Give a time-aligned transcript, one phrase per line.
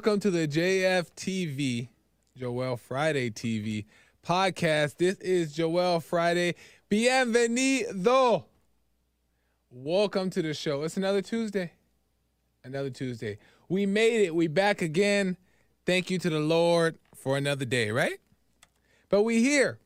[0.00, 1.88] Welcome to the JFTV,
[2.34, 3.84] Joel Friday TV
[4.26, 4.96] podcast.
[4.96, 6.54] This is Joel Friday.
[6.90, 8.44] Bienvenido.
[9.70, 10.84] Welcome to the show.
[10.84, 11.72] It's another Tuesday.
[12.64, 13.36] Another Tuesday.
[13.68, 14.34] We made it.
[14.34, 15.36] We back again.
[15.84, 18.20] Thank you to the Lord for another day, right?
[19.10, 19.80] But we here.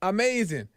[0.00, 0.68] Amazing.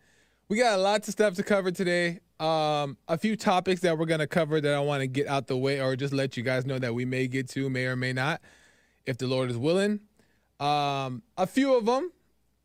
[0.49, 2.21] We got lots of stuff to cover today.
[2.41, 5.55] Um, a few topics that we're gonna cover that I want to get out the
[5.55, 8.13] way, or just let you guys know that we may get to, may or may
[8.13, 8.41] not,
[9.05, 9.99] if the Lord is willing.
[10.59, 12.11] Um, a few of them.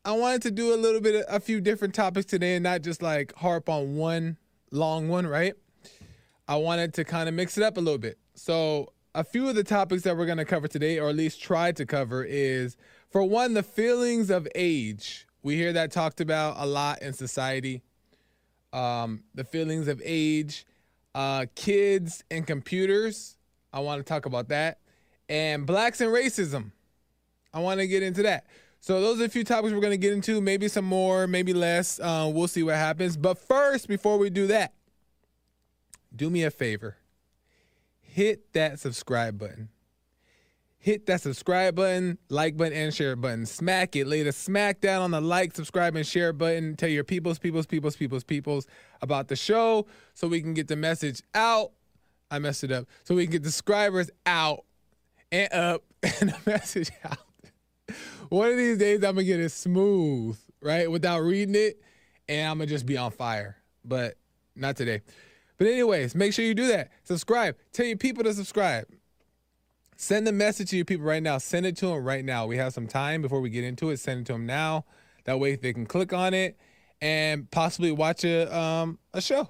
[0.03, 2.81] I wanted to do a little bit, of, a few different topics today, and not
[2.81, 4.37] just like harp on one
[4.71, 5.53] long one, right?
[6.47, 8.17] I wanted to kind of mix it up a little bit.
[8.33, 11.41] So, a few of the topics that we're going to cover today, or at least
[11.41, 12.77] try to cover, is
[13.09, 15.27] for one, the feelings of age.
[15.43, 17.83] We hear that talked about a lot in society.
[18.73, 20.65] Um, the feelings of age,
[21.15, 23.37] uh, kids and computers.
[23.73, 24.79] I want to talk about that.
[25.29, 26.71] And blacks and racism.
[27.53, 28.45] I want to get into that.
[28.79, 30.39] So those are a few topics we're going to get into.
[30.39, 31.99] Maybe some more, maybe less.
[31.99, 33.17] Uh, we'll see what happens.
[33.17, 34.73] But first, before we do that,
[36.15, 36.97] do me a favor.
[37.99, 39.69] Hit that subscribe button.
[40.79, 43.45] Hit that subscribe button, like button, and share button.
[43.45, 44.07] Smack it.
[44.07, 46.75] Lay the smack down on the like, subscribe, and share button.
[46.75, 48.67] Tell your peoples, peoples, peoples, peoples, peoples
[49.01, 51.71] about the show so we can get the message out.
[52.29, 52.87] I messed it up.
[53.03, 54.65] So we can get the subscribers out
[55.31, 57.17] and up and the message out.
[58.29, 60.89] One of these days I'm gonna get it smooth, right?
[60.91, 61.81] Without reading it,
[62.27, 63.57] and I'm gonna just be on fire.
[63.83, 64.15] But
[64.55, 65.01] not today.
[65.57, 66.91] But anyways, make sure you do that.
[67.03, 67.55] Subscribe.
[67.71, 68.87] Tell your people to subscribe.
[69.99, 71.39] Send the message to your people right now.
[71.39, 72.45] Send it to them right now.
[72.45, 73.99] We have some time before we get into it.
[73.99, 74.85] Send it to them now.
[75.25, 76.55] That way they can click on it
[77.01, 79.49] and possibly watch a um a show.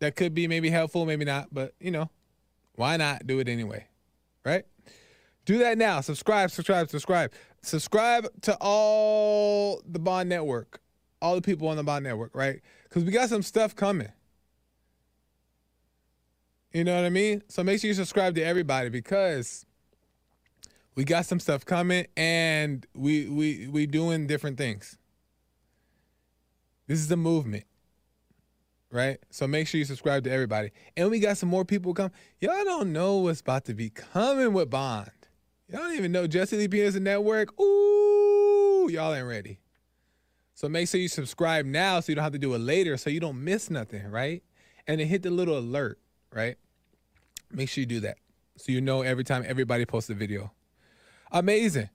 [0.00, 2.10] That could be maybe helpful, maybe not, but you know,
[2.74, 3.86] why not do it anyway?
[4.44, 4.66] Right?
[5.46, 6.02] Do that now.
[6.02, 7.32] Subscribe, subscribe, subscribe.
[7.62, 10.80] Subscribe to all the Bond Network,
[11.22, 12.60] all the people on the Bond Network, right?
[12.84, 14.12] Because we got some stuff coming.
[16.72, 17.42] You know what I mean?
[17.48, 19.66] So make sure you subscribe to everybody because
[20.94, 24.98] we got some stuff coming and we we we doing different things.
[26.86, 27.64] This is a movement.
[28.90, 29.18] Right?
[29.30, 30.70] So make sure you subscribe to everybody.
[30.98, 32.10] And we got some more people come.
[32.40, 35.10] Y'all don't know what's about to be coming with Bond.
[35.68, 37.58] Y'all don't even know Jesse Lee Peterson Network.
[37.58, 39.58] Ooh, y'all ain't ready.
[40.54, 43.08] So make sure you subscribe now so you don't have to do it later so
[43.08, 44.42] you don't miss nothing, right?
[44.86, 45.98] And then hit the little alert,
[46.32, 46.56] right?
[47.50, 48.18] Make sure you do that
[48.56, 50.52] so you know every time everybody posts a video.
[51.30, 51.88] Amazing.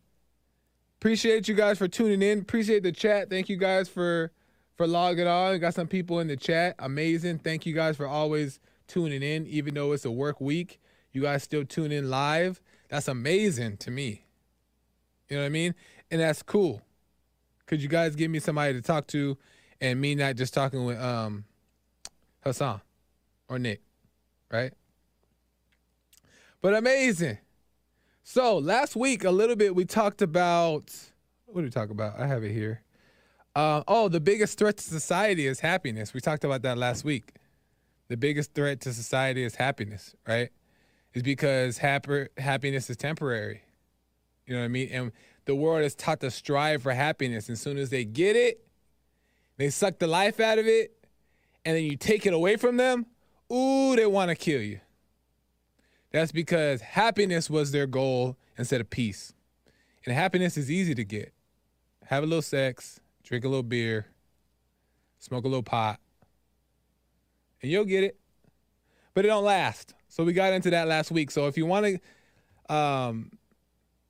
[1.00, 2.39] Appreciate you guys for tuning in.
[2.39, 3.29] Appreciate the chat.
[3.29, 4.31] Thank you guys for
[4.75, 5.53] for logging on.
[5.53, 6.75] We Got some people in the chat.
[6.79, 7.39] Amazing.
[7.39, 10.79] Thank you guys for always tuning in, even though it's a work week.
[11.11, 12.61] You guys still tune in live.
[12.89, 14.25] That's amazing to me.
[15.29, 15.75] You know what I mean?
[16.09, 16.81] And that's cool.
[17.65, 19.38] Could you guys give me somebody to talk to
[19.81, 21.45] and me not just talking with um
[22.44, 22.81] Hassan
[23.50, 23.81] or Nick,
[24.51, 24.73] right?
[26.61, 27.38] But amazing.
[28.23, 30.94] So last week, a little bit, we talked about
[31.45, 32.19] what did we talk about?
[32.19, 32.83] I have it here.
[33.55, 36.13] Uh, oh, the biggest threat to society is happiness.
[36.13, 37.33] We talked about that last week.
[38.09, 40.49] The biggest threat to society is happiness, right?
[41.13, 43.61] Is because happy, happiness is temporary.
[44.45, 44.89] You know what I mean?
[44.91, 45.11] And
[45.45, 47.49] the world is taught to strive for happiness.
[47.49, 48.67] As soon as they get it,
[49.57, 50.91] they suck the life out of it,
[51.65, 53.07] and then you take it away from them,
[53.51, 54.79] ooh, they want to kill you.
[56.11, 59.33] That's because happiness was their goal instead of peace.
[60.05, 61.33] And happiness is easy to get.
[62.05, 64.07] Have a little sex, drink a little beer,
[65.19, 65.99] smoke a little pot,
[67.61, 68.17] and you'll get it.
[69.13, 69.94] But it don't last.
[70.07, 71.31] So we got into that last week.
[71.31, 71.99] So if you want
[72.67, 73.31] to um,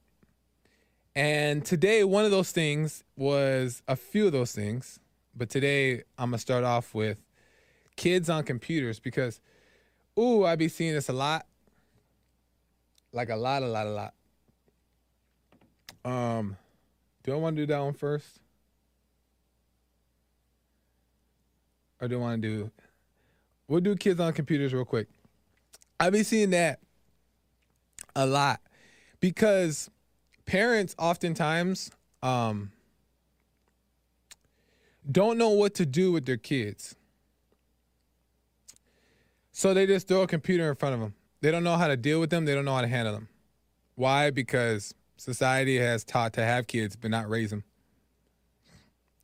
[1.14, 5.00] And today, one of those things was a few of those things,
[5.34, 7.18] but today I'm gonna start off with
[7.96, 9.40] kids on computers because,
[10.18, 11.46] ooh, I be seeing this a lot,
[13.12, 14.14] like a lot, a lot, a lot.
[16.02, 16.56] Um,
[17.24, 18.38] do I want to do that one first?
[22.00, 22.70] Or do I want to do
[23.70, 25.06] We'll do kids on computers real quick.
[26.00, 26.80] I've been seeing that
[28.16, 28.60] a lot
[29.20, 29.88] because
[30.44, 32.72] parents oftentimes um,
[35.08, 36.96] don't know what to do with their kids.
[39.52, 41.14] So they just throw a computer in front of them.
[41.40, 43.28] They don't know how to deal with them, they don't know how to handle them.
[43.94, 44.30] Why?
[44.30, 47.62] Because society has taught to have kids but not raise them.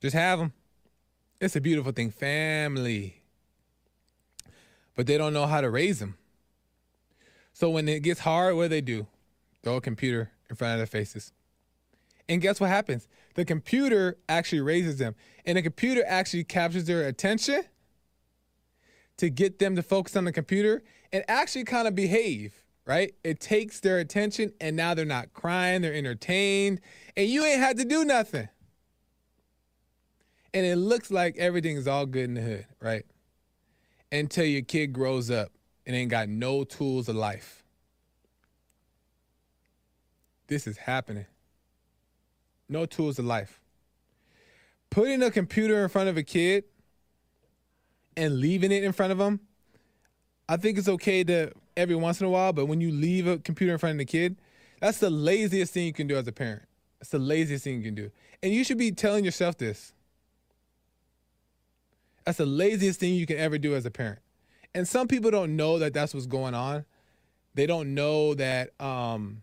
[0.00, 0.52] Just have them.
[1.40, 2.10] It's a beautiful thing.
[2.10, 3.22] Family
[4.96, 6.16] but they don't know how to raise them.
[7.52, 9.06] So when it gets hard, what do they do?
[9.62, 11.32] Throw a computer in front of their faces.
[12.28, 13.06] And guess what happens?
[13.34, 15.14] The computer actually raises them.
[15.44, 17.64] And the computer actually captures their attention
[19.18, 23.14] to get them to focus on the computer and actually kind of behave, right?
[23.22, 26.80] It takes their attention and now they're not crying, they're entertained,
[27.16, 28.48] and you ain't had to do nothing.
[30.56, 33.04] And it looks like everything is all good in the hood, right?
[34.12, 35.50] until your kid grows up
[35.84, 37.64] and ain't got no tools of life.
[40.48, 41.26] This is happening.
[42.68, 43.60] No tools of life.
[44.90, 46.64] Putting a computer in front of a kid
[48.16, 49.40] and leaving it in front of them,
[50.48, 53.38] I think it's okay to every once in a while, but when you leave a
[53.38, 54.36] computer in front of the kid,
[54.80, 56.62] that's the laziest thing you can do as a parent.
[57.00, 58.10] It's the laziest thing you can do.
[58.42, 59.92] And you should be telling yourself this.
[62.26, 64.18] That's the laziest thing you can ever do as a parent.
[64.74, 66.84] And some people don't know that that's what's going on.
[67.54, 69.42] They don't know that, um,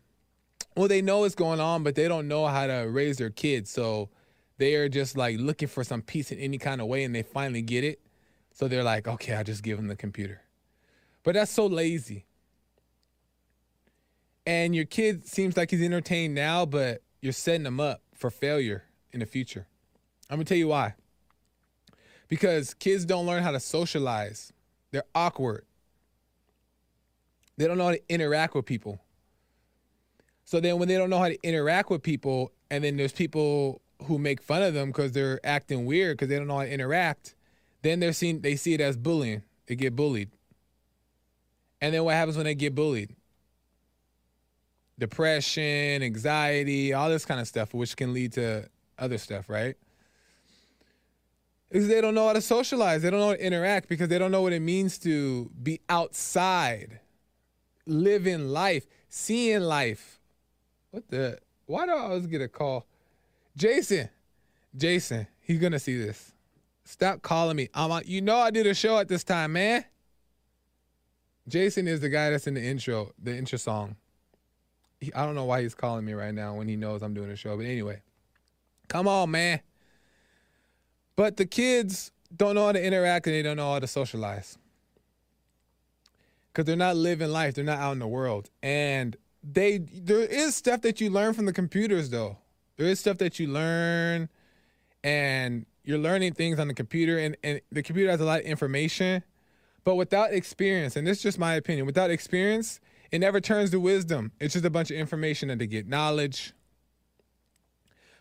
[0.75, 3.71] well, they know what's going on, but they don't know how to raise their kids.
[3.71, 4.09] So
[4.57, 7.23] they are just like looking for some peace in any kind of way and they
[7.23, 8.01] finally get it.
[8.51, 10.41] So they're like, okay, I'll just give them the computer.
[11.23, 12.25] But that's so lazy.
[14.45, 18.83] And your kid seems like he's entertained now, but you're setting him up for failure
[19.13, 19.67] in the future.
[20.29, 20.95] I'm gonna tell you why
[22.33, 24.51] because kids don't learn how to socialize.
[24.89, 25.65] They're awkward.
[27.57, 28.99] They don't know how to interact with people.
[30.43, 33.81] So then when they don't know how to interact with people and then there's people
[34.05, 36.73] who make fun of them because they're acting weird because they don't know how to
[36.73, 37.35] interact,
[37.83, 39.43] then they're seen they see it as bullying.
[39.67, 40.31] They get bullied.
[41.81, 43.15] And then what happens when they get bullied?
[44.97, 49.75] Depression, anxiety, all this kind of stuff, which can lead to other stuff, right?
[51.73, 53.01] Is they don't know how to socialize.
[53.01, 55.81] They don't know how to interact because they don't know what it means to be
[55.89, 56.99] outside,
[57.87, 60.21] living life, seeing life.
[60.91, 61.39] What the?
[61.65, 62.85] Why do I always get a call?
[63.57, 64.09] Jason,
[64.75, 66.31] Jason, he's gonna see this.
[66.85, 67.69] Stop calling me.
[67.73, 69.83] I'm on, you know I did a show at this time, man.
[71.47, 73.95] Jason is the guy that's in the intro, the intro song.
[74.99, 77.31] He, I don't know why he's calling me right now when he knows I'm doing
[77.31, 78.01] a show, but anyway,
[78.87, 79.59] come on, man.
[81.15, 84.57] But the kids don't know how to interact and they don't know how to socialize.
[86.51, 88.49] Because they're not living life, they're not out in the world.
[88.61, 92.37] And they there is stuff that you learn from the computers though.
[92.77, 94.29] There is stuff that you learn
[95.03, 98.45] and you're learning things on the computer, and, and the computer has a lot of
[98.45, 99.23] information,
[99.83, 102.79] but without experience, and this is just my opinion, without experience,
[103.11, 104.31] it never turns to wisdom.
[104.39, 106.53] It's just a bunch of information that they get knowledge.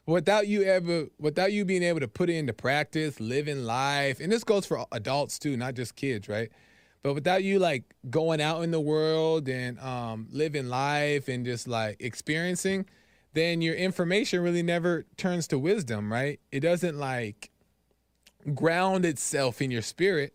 [0.06, 4.32] Without you ever, without you being able to put it into practice, living life, and
[4.32, 6.50] this goes for adults too, not just kids, right?
[7.02, 11.68] But without you like going out in the world and um, living life and just
[11.68, 12.86] like experiencing,
[13.34, 16.40] then your information really never turns to wisdom, right?
[16.50, 17.50] It doesn't like
[18.54, 20.34] ground itself in your spirit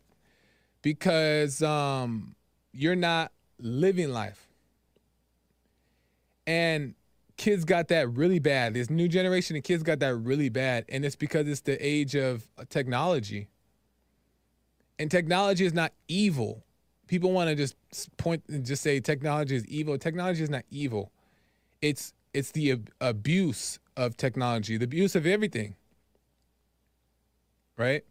[0.81, 2.35] because um,
[2.71, 4.47] you're not living life.
[6.45, 6.95] And
[7.37, 8.73] kids got that really bad.
[8.73, 10.85] This new generation of kids got that really bad.
[10.89, 13.47] And it's because it's the age of uh, technology.
[14.99, 16.65] And technology is not evil.
[17.07, 17.75] People want to just
[18.17, 19.97] point and just say technology is evil.
[19.97, 21.11] Technology is not evil.
[21.81, 25.75] It's it's the ab- abuse of technology, the abuse of everything.
[27.77, 28.03] Right?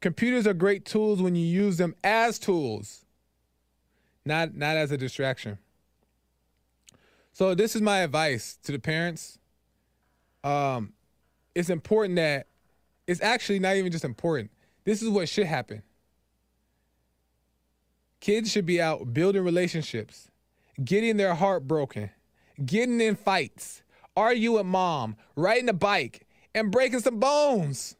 [0.00, 3.06] Computers are great tools when you use them as tools,
[4.26, 5.58] not not as a distraction.
[7.34, 9.40] So this is my advice to the parents.
[10.44, 10.92] Um,
[11.52, 12.46] it's important that
[13.08, 14.52] it's actually not even just important.
[14.84, 15.82] This is what should happen.
[18.20, 20.28] Kids should be out building relationships,
[20.82, 22.10] getting their heart broken,
[22.64, 23.82] getting in fights,
[24.16, 27.96] arguing with mom, riding a bike, and breaking some bones.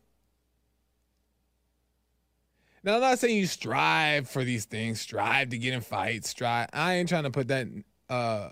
[2.84, 6.68] Now, I'm not saying you strive for these things, strive to get in fights, strive.
[6.72, 7.66] I ain't trying to put that
[8.08, 8.50] uh,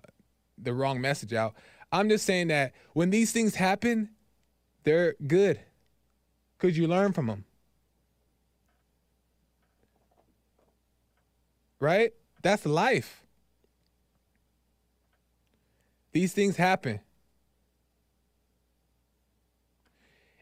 [0.63, 1.55] the wrong message out.
[1.91, 4.11] I'm just saying that when these things happen,
[4.85, 5.61] they're good
[6.59, 7.45] because you learn from them.
[11.79, 12.13] Right?
[12.43, 13.23] That's life.
[16.13, 17.01] These things happen.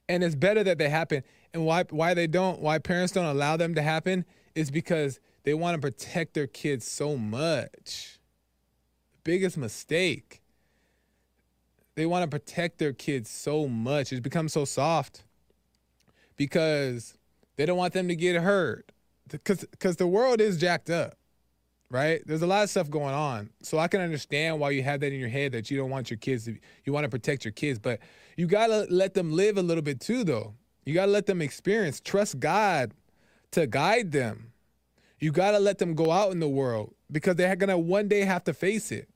[0.09, 1.23] And it's better that they happen.
[1.53, 4.25] And why why they don't, why parents don't allow them to happen
[4.55, 8.20] is because they want to protect their kids so much.
[9.31, 10.43] Biggest mistake.
[11.95, 14.11] They want to protect their kids so much.
[14.11, 15.23] It's become so soft
[16.37, 17.17] because
[17.55, 18.91] they don't want them to get hurt.
[19.29, 21.15] Because because the world is jacked up
[21.91, 22.23] right?
[22.27, 23.51] There's a lot of stuff going on.
[23.63, 26.11] So I can understand why you have that in your head that you don't want
[26.11, 28.01] your kids to, you want to protect your kids, but
[28.37, 30.55] you got to let them live a little bit too, though.
[30.85, 32.95] You got to let them experience, trust God
[33.53, 34.53] to guide them.
[35.21, 38.09] You got to let them go out in the world because they're going to one
[38.09, 39.09] day have to face it.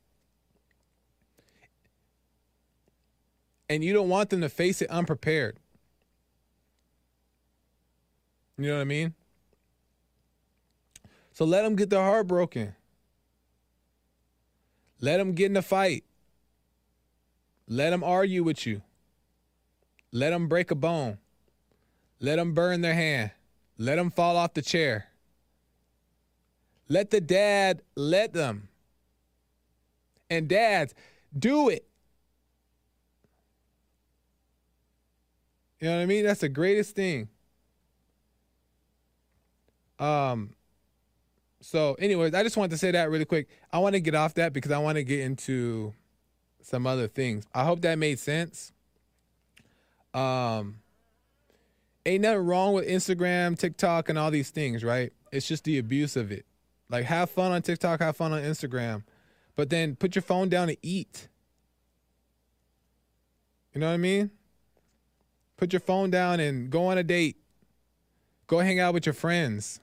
[3.68, 5.58] And you don't want them to face it unprepared.
[8.58, 9.14] You know what I mean?
[11.32, 12.74] So let them get their heart broken.
[15.00, 16.04] Let them get in a fight.
[17.66, 18.82] Let them argue with you.
[20.12, 21.18] Let them break a bone.
[22.20, 23.32] Let them burn their hand.
[23.76, 25.08] Let them fall off the chair.
[26.88, 28.68] Let the dad let them.
[30.30, 30.94] And dads,
[31.36, 31.86] do it.
[35.80, 36.24] You know what I mean?
[36.24, 37.28] That's the greatest thing.
[39.98, 40.54] Um,
[41.60, 43.48] so, anyways, I just wanted to say that really quick.
[43.72, 45.94] I want to get off that because I want to get into
[46.62, 47.46] some other things.
[47.54, 48.72] I hope that made sense.
[50.12, 50.76] Um,
[52.06, 55.12] ain't nothing wrong with Instagram, TikTok, and all these things, right?
[55.32, 56.44] It's just the abuse of it.
[56.90, 59.02] Like, have fun on TikTok, have fun on Instagram,
[59.56, 61.28] but then put your phone down and eat.
[63.72, 64.30] You know what I mean?
[65.56, 67.36] Put your phone down and go on a date.
[68.46, 69.80] Go hang out with your friends.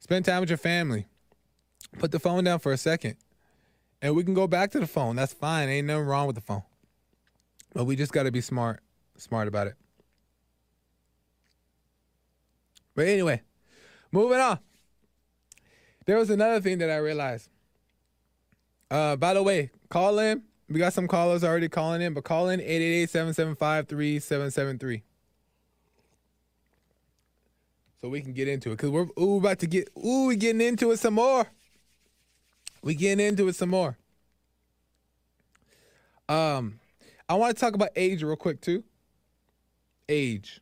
[0.00, 1.06] Spend time with your family.
[1.98, 3.16] Put the phone down for a second.
[4.00, 5.16] And we can go back to the phone.
[5.16, 5.68] That's fine.
[5.68, 6.62] Ain't nothing wrong with the phone.
[7.74, 8.80] But we just got to be smart,
[9.16, 9.74] smart about it.
[12.94, 13.42] But anyway,
[14.10, 14.58] moving on.
[16.06, 17.48] There was another thing that I realized.
[18.90, 20.42] Uh, by the way, call in.
[20.68, 25.02] We got some callers already calling in, but call in 888-775-3773
[28.00, 30.60] so we can get into it because we're ooh, about to get ooh we getting
[30.60, 31.46] into it some more.
[32.82, 33.96] We getting into it some more.
[36.28, 36.78] Um,
[37.28, 38.84] I want to talk about age real quick too.
[40.08, 40.60] Age.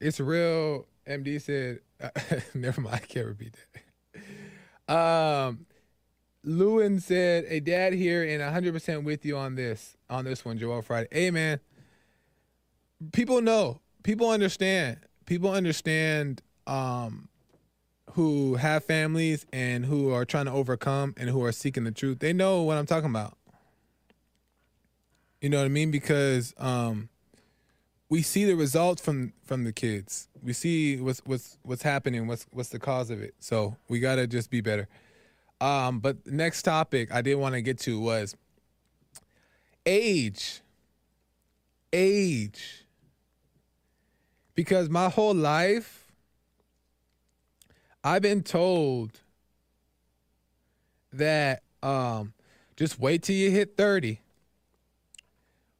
[0.00, 0.86] It's real.
[1.06, 1.80] MD said.
[2.54, 2.96] never mind.
[2.96, 3.82] I can't repeat that.
[4.88, 5.66] Um,
[6.44, 10.82] Lewin said, "A dad here and 100% with you on this on this one, Joel
[10.82, 11.08] Friday.
[11.12, 11.60] Hey man,
[13.12, 17.28] people know, people understand, people understand um,
[18.12, 22.18] who have families and who are trying to overcome and who are seeking the truth.
[22.20, 23.36] They know what I'm talking about.
[25.40, 25.90] You know what I mean?
[25.90, 27.10] Because um,
[28.08, 30.27] we see the results from from the kids.
[30.42, 32.26] We see what's what's what's happening.
[32.26, 33.34] What's what's the cause of it?
[33.38, 34.88] So we gotta just be better.
[35.60, 38.36] Um, but next topic I did want to get to was
[39.86, 40.60] age.
[41.92, 42.84] Age.
[44.54, 46.12] Because my whole life,
[48.02, 49.20] I've been told
[51.12, 52.32] that um,
[52.76, 54.20] just wait till you hit 30.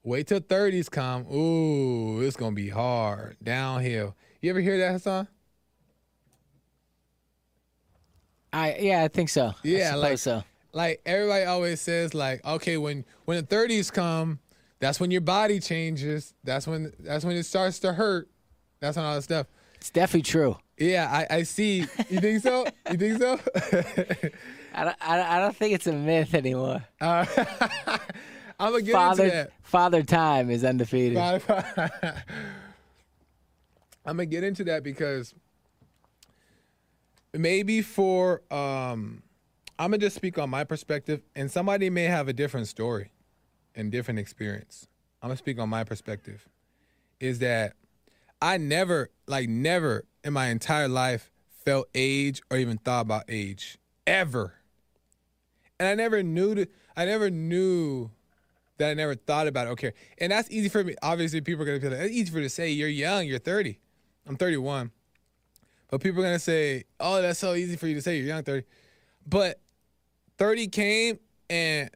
[0.08, 1.26] Wait till 30s come.
[1.30, 3.36] Ooh, it's gonna be hard.
[3.42, 4.16] Downhill.
[4.40, 5.28] You ever hear that Hassan?
[8.50, 9.52] I yeah, I think so.
[9.62, 10.44] Yeah, I like- so.
[10.72, 14.38] Like everybody always says, like, okay, when when the 30s come,
[14.80, 16.32] that's when your body changes.
[16.42, 18.30] That's when that's when it starts to hurt.
[18.80, 19.46] That's when all that stuff.
[19.74, 20.56] It's definitely true.
[20.78, 21.80] Yeah, I, I see.
[22.08, 22.64] You think so?
[22.90, 23.38] You think so?
[24.72, 26.82] I don't, I don't, I don't think it's a myth anymore.
[26.98, 27.26] Uh,
[28.58, 29.52] I'm gonna get into Father that.
[29.62, 31.18] Father Time is undefeated.
[34.04, 35.34] I'm gonna get into that because
[37.32, 39.22] maybe for um
[39.78, 43.12] I'm gonna just speak on my perspective, and somebody may have a different story
[43.76, 44.88] and different experience.
[45.22, 46.48] I'm gonna speak on my perspective.
[47.20, 47.74] Is that
[48.42, 51.30] I never, like, never in my entire life
[51.64, 54.54] felt age or even thought about age ever,
[55.78, 56.66] and I never knew to,
[56.96, 58.10] I never knew
[58.78, 59.66] that I never thought about.
[59.68, 59.92] Okay.
[60.18, 60.94] And that's easy for me.
[61.02, 63.38] Obviously, people are to be like, it's easy for you to say, you're young, you're
[63.38, 63.78] 30.
[64.26, 64.90] I'm 31.
[65.90, 68.42] But people are to say, oh, that's so easy for you to say, you're young,
[68.42, 68.66] 30.
[69.26, 69.60] But
[70.38, 71.18] 30 came
[71.50, 71.90] and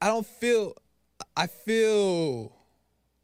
[0.00, 0.74] I don't feel,
[1.36, 2.52] I feel,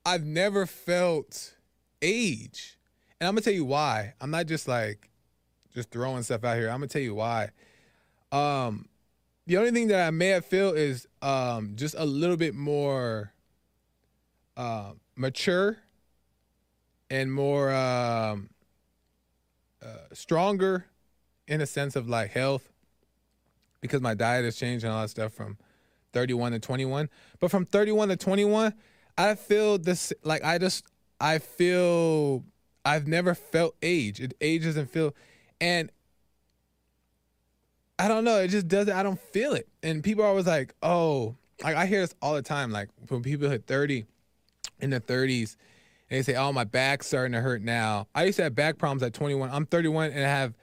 [0.04, 1.54] I've never felt
[2.00, 2.78] age.
[3.20, 4.14] And I'm to tell you why.
[4.20, 5.10] I'm not just like,
[5.74, 6.68] just throwing stuff out here.
[6.68, 7.50] I'm to tell you why.
[8.30, 8.88] Um,
[9.46, 13.32] the only thing that I may have feel is um, just a little bit more
[14.58, 15.78] uh, mature
[17.08, 18.50] and more um,
[19.82, 20.86] uh, stronger
[21.48, 22.70] in a sense of like health
[23.80, 25.56] because my diet has changed and all that stuff from
[26.12, 27.08] 31 to 21.
[27.40, 28.74] But from 31 to 21,
[29.16, 30.84] I feel this like I just
[31.20, 32.44] I feel
[32.84, 34.20] I've never felt age.
[34.20, 35.14] It age doesn't feel
[35.58, 35.90] and
[37.98, 38.40] I don't know.
[38.40, 38.92] It just doesn't.
[38.92, 39.68] I don't feel it.
[39.82, 42.70] And people are always like, "Oh, like I hear this all the time.
[42.70, 44.06] Like when people hit thirty,
[44.80, 45.56] in their thirties,
[46.10, 49.02] they say, "Oh, my back's starting to hurt now." I used to have back problems
[49.02, 49.50] at twenty one.
[49.50, 50.54] I'm thirty one, and I have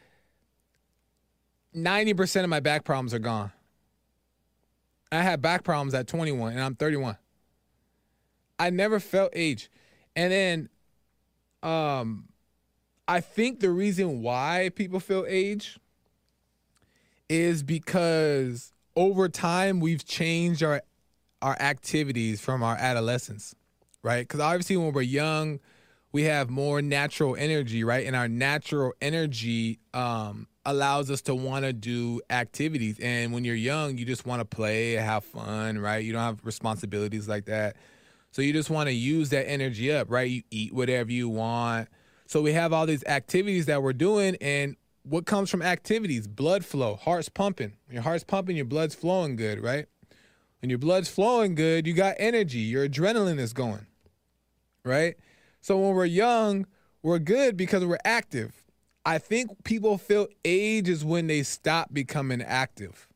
[1.74, 3.52] ninety percent of my back problems are gone.
[5.12, 7.17] I had back problems at twenty one, and I'm thirty one.
[8.60, 9.72] I never felt age,
[10.15, 10.70] and then,
[11.63, 12.28] um,
[13.08, 15.80] I think the reason why people feel age
[17.32, 20.82] is because over time we've changed our
[21.41, 23.56] our activities from our adolescence,
[24.04, 24.28] right?
[24.28, 25.60] Because obviously when we're young,
[26.12, 28.06] we have more natural energy, right?
[28.06, 33.00] And our natural energy um, allows us to want to do activities.
[33.00, 36.04] And when you're young, you just want to play, have fun, right?
[36.04, 37.76] You don't have responsibilities like that.
[38.32, 40.30] So you just want to use that energy up, right?
[40.30, 41.88] You eat whatever you want.
[42.28, 46.28] So we have all these activities that we're doing, and what comes from activities?
[46.28, 47.74] Blood flow, heart's pumping.
[47.88, 49.86] When your heart's pumping, your blood's flowing good, right?
[50.62, 52.60] When your blood's flowing good, you got energy.
[52.60, 53.88] Your adrenaline is going,
[54.84, 55.16] right?
[55.60, 56.68] So when we're young,
[57.02, 58.64] we're good because we're active.
[59.04, 63.08] I think people feel age is when they stop becoming active,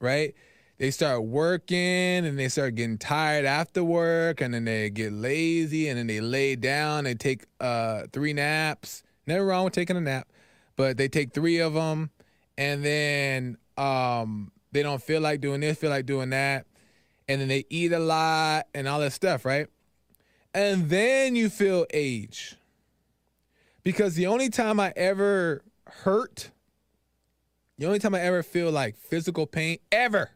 [0.00, 0.34] right?
[0.78, 1.76] They start working
[2.24, 6.20] and they start getting tired after work and then they get lazy and then they
[6.20, 7.04] lay down.
[7.04, 9.02] They take uh, three naps.
[9.28, 10.26] Never wrong with taking a nap,
[10.74, 12.08] but they take three of them
[12.56, 16.64] and then um, they don't feel like doing this, feel like doing that.
[17.28, 19.66] And then they eat a lot and all that stuff, right?
[20.54, 22.56] And then you feel age.
[23.82, 26.50] Because the only time I ever hurt,
[27.76, 30.30] the only time I ever feel like physical pain ever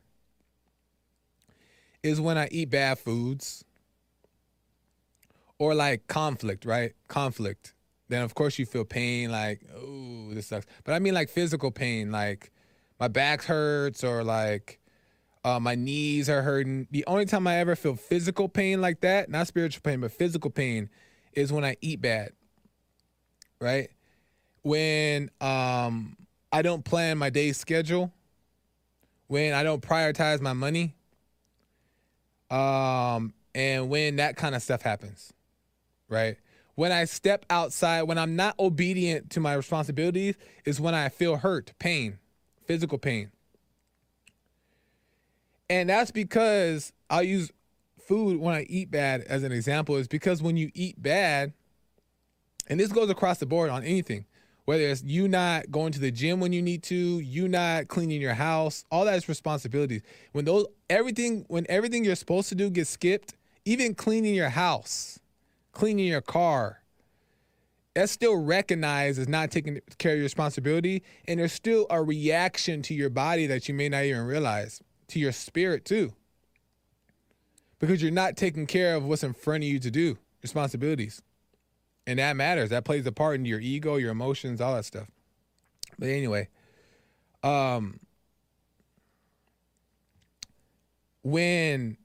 [2.02, 3.64] is when I eat bad foods
[5.58, 6.92] or like conflict, right?
[7.08, 7.72] Conflict.
[8.12, 10.66] Then of course you feel pain like, oh, this sucks.
[10.84, 12.52] But I mean like physical pain, like
[13.00, 14.80] my back hurts or like
[15.44, 16.88] uh, my knees are hurting.
[16.90, 20.50] The only time I ever feel physical pain like that, not spiritual pain, but physical
[20.50, 20.90] pain,
[21.32, 22.32] is when I eat bad.
[23.58, 23.88] Right?
[24.60, 26.18] When um
[26.52, 28.12] I don't plan my day schedule,
[29.26, 30.96] when I don't prioritize my money,
[32.50, 35.32] um, and when that kind of stuff happens,
[36.10, 36.36] right?
[36.74, 41.36] When I step outside, when I'm not obedient to my responsibilities, is when I feel
[41.36, 42.18] hurt, pain,
[42.66, 43.30] physical pain.
[45.68, 47.50] And that's because I'll use
[48.06, 51.52] food when I eat bad as an example, is because when you eat bad,
[52.68, 54.26] and this goes across the board on anything,
[54.64, 58.20] whether it's you not going to the gym when you need to, you not cleaning
[58.20, 60.02] your house, all that is responsibilities.
[60.32, 65.18] When those everything when everything you're supposed to do gets skipped, even cleaning your house,
[65.72, 66.82] cleaning your car,
[67.94, 71.02] that's still recognized as not taking care of your responsibility.
[71.26, 75.18] And there's still a reaction to your body that you may not even realize, to
[75.18, 76.14] your spirit too.
[77.78, 81.20] Because you're not taking care of what's in front of you to do, responsibilities.
[82.06, 82.70] And that matters.
[82.70, 85.08] That plays a part in your ego, your emotions, all that stuff.
[85.98, 86.48] But anyway,
[87.42, 87.98] um
[91.22, 91.96] when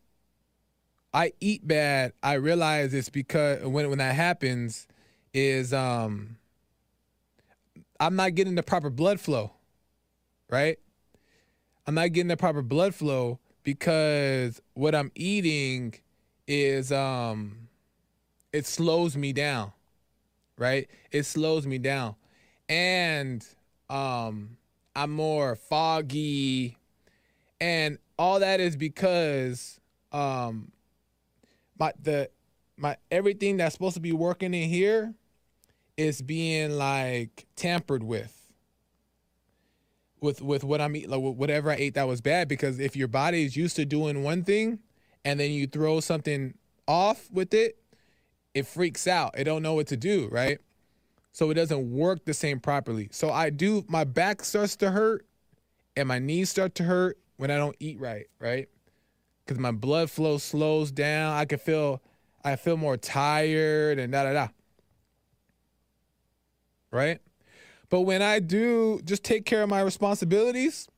[1.18, 4.88] I eat bad, I realize it's because when when that happens
[5.34, 6.38] is um
[8.00, 9.54] I'm not getting the proper blood flow.
[10.48, 10.78] Right?
[11.88, 15.96] I'm not getting the proper blood flow because what I'm eating
[16.46, 17.68] is um
[18.54, 19.72] it slows me down.
[20.56, 20.88] Right?
[21.12, 22.14] It slows me down.
[22.70, 23.44] And
[23.90, 24.58] um
[24.96, 26.78] I'm more foggy
[27.60, 29.80] and all that is because
[30.12, 30.72] um
[31.80, 32.30] my the
[32.78, 35.14] my everything that's supposed to be working in here
[35.98, 38.38] is being like tampered with
[40.22, 42.48] with with what I'm eating, like whatever I ate that was bad.
[42.48, 44.80] Because if your body is used to doing one thing,
[45.26, 46.54] and then you throw something
[46.88, 47.78] off with it,
[48.54, 49.38] it freaks out.
[49.38, 50.60] It don't know what to do, right?
[51.32, 53.10] So it doesn't work the same properly.
[53.12, 53.86] So I do.
[53.88, 55.26] My back starts to hurt,
[55.96, 58.68] and my knees start to hurt when I don't eat right, right?
[59.48, 61.34] Because my blood flow slows down.
[61.34, 62.02] I can feel
[62.44, 64.48] I feel more tired and da da da.
[66.92, 67.22] Right?
[67.90, 70.90] But when I do just take care of my responsibilities,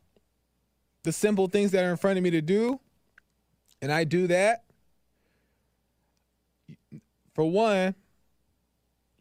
[1.03, 2.79] the simple things that are in front of me to do,
[3.81, 4.63] and I do that,
[7.35, 7.93] for one,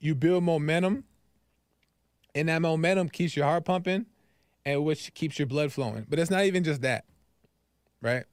[0.01, 1.05] you build momentum,
[2.35, 4.07] and that momentum keeps your heart pumping,
[4.65, 6.07] and which keeps your blood flowing.
[6.09, 7.05] But it's not even just that,
[8.01, 8.25] right?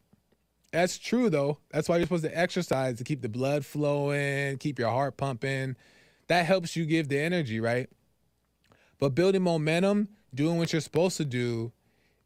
[0.72, 1.60] That's true though.
[1.72, 5.76] That's why you're supposed to exercise to keep the blood flowing, keep your heart pumping.
[6.28, 7.90] That helps you give the energy, right?
[9.00, 11.72] But building momentum, doing what you're supposed to do,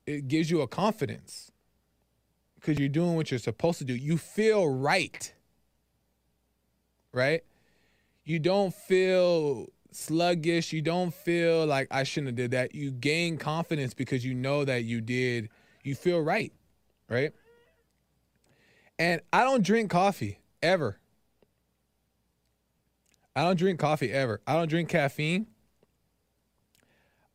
[0.06, 1.52] it gives you a confidence
[2.56, 3.96] because you're doing what you're supposed to do.
[3.96, 5.34] You feel right,
[7.14, 7.44] right?
[8.24, 10.74] You don't feel sluggish.
[10.74, 12.76] You don't feel like I shouldn't have did that.
[12.76, 15.50] You gain confidence because you know that you did.
[15.84, 16.52] You feel right,
[17.10, 17.34] right?
[19.00, 21.00] And I don't drink coffee ever.
[23.34, 24.42] I don't drink coffee ever.
[24.46, 25.48] I don't drink caffeine.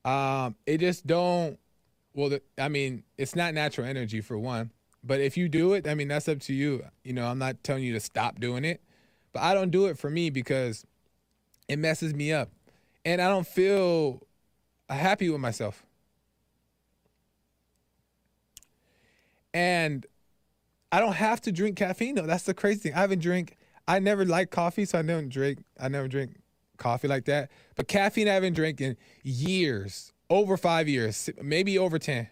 [0.05, 1.59] Um, it just don't.
[2.14, 4.70] Well, the, I mean, it's not natural energy for one.
[5.03, 6.85] But if you do it, I mean, that's up to you.
[7.03, 8.83] You know, I'm not telling you to stop doing it,
[9.33, 10.87] but I don't do it for me because
[11.68, 12.50] it messes me up,
[13.05, 14.27] and I don't feel
[14.88, 15.85] happy with myself.
[19.55, 20.07] And
[20.95, 22.25] I don't have to drink caffeine though.
[22.25, 22.95] That's the crazy thing.
[22.95, 23.57] I haven't drink.
[23.89, 25.65] I never liked coffee, so I never drink.
[25.81, 26.37] I never drink
[26.77, 27.51] coffee like that.
[27.75, 32.29] But caffeine, I haven't drank in years, over five years, maybe over ten.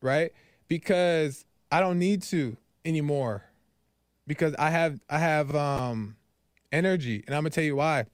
[0.00, 0.32] Right?
[0.68, 3.44] Because I don't need to anymore.
[4.26, 6.16] Because I have I have um
[6.72, 8.06] energy, and I'm gonna tell you why.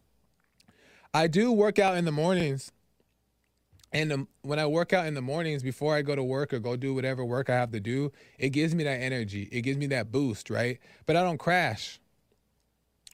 [1.14, 2.72] I do work out in the mornings
[3.92, 6.60] and um, when I work out in the mornings before I go to work or
[6.60, 9.48] go do whatever work I have to do, it gives me that energy.
[9.50, 10.78] It gives me that boost, right?
[11.06, 11.98] But I don't crash.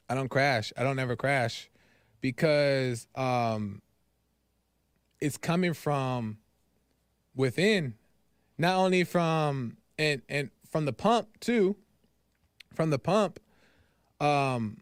[0.09, 0.71] I don't crash.
[0.77, 1.69] I don't ever crash
[2.21, 3.81] because um,
[5.19, 6.37] it's coming from
[7.35, 7.95] within,
[8.57, 11.75] not only from and and from the pump too,
[12.75, 13.39] from the pump,
[14.21, 14.81] um,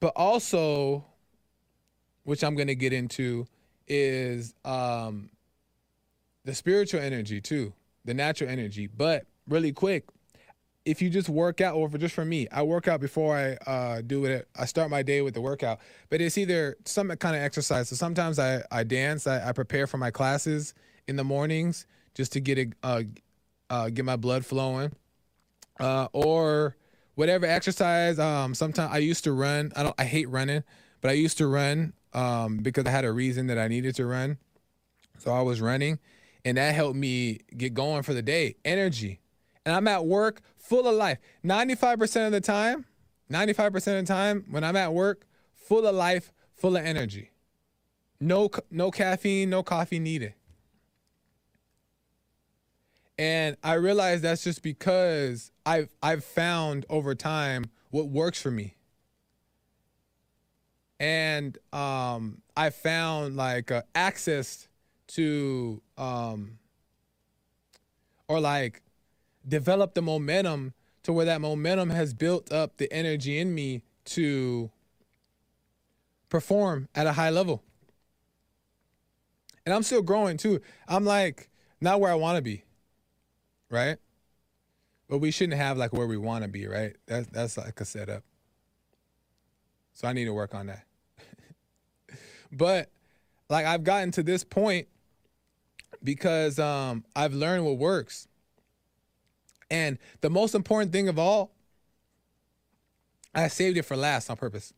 [0.00, 1.04] but also,
[2.24, 3.46] which I'm gonna get into
[3.88, 5.30] is um,
[6.44, 7.72] the spiritual energy too,
[8.04, 8.86] the natural energy.
[8.86, 10.06] But really quick,
[10.84, 13.70] if you just work out, or for just for me, I work out before I
[13.70, 14.48] uh, do it.
[14.58, 15.78] I start my day with the workout,
[16.10, 17.88] but it's either some kind of exercise.
[17.88, 19.26] So sometimes I, I dance.
[19.26, 20.74] I, I prepare for my classes
[21.06, 23.02] in the mornings just to get it, uh,
[23.70, 24.92] uh, get my blood flowing,
[25.78, 26.76] uh, or
[27.14, 28.18] whatever exercise.
[28.18, 29.72] Um, sometimes I used to run.
[29.76, 29.94] I don't.
[29.98, 30.64] I hate running,
[31.00, 34.06] but I used to run um, because I had a reason that I needed to
[34.06, 34.38] run.
[35.18, 35.98] So I was running,
[36.44, 38.56] and that helped me get going for the day.
[38.64, 39.20] Energy.
[39.64, 41.18] And I'm at work full of life.
[41.44, 42.86] 95% of the time,
[43.30, 47.30] 95% of the time when I'm at work, full of life, full of energy.
[48.20, 50.34] No, no caffeine, no coffee needed.
[53.18, 58.76] And I realize that's just because I've I've found over time what works for me.
[61.02, 64.68] And um, I found like uh, access
[65.08, 66.60] to um,
[68.28, 68.82] or like
[69.46, 74.70] develop the momentum to where that momentum has built up the energy in me to
[76.28, 77.64] perform at a high level.
[79.66, 80.60] And I'm still growing too.
[80.86, 82.62] I'm like not where I want to be.
[83.68, 83.96] Right?
[85.08, 86.94] But we shouldn't have like where we want to be, right?
[87.06, 88.22] That's that's like a setup.
[89.94, 90.84] So I need to work on that.
[92.52, 92.90] But
[93.48, 94.88] like I've gotten to this point
[96.02, 98.28] because um I've learned what works.
[99.70, 101.50] And the most important thing of all,
[103.34, 104.74] I saved it for last on purpose.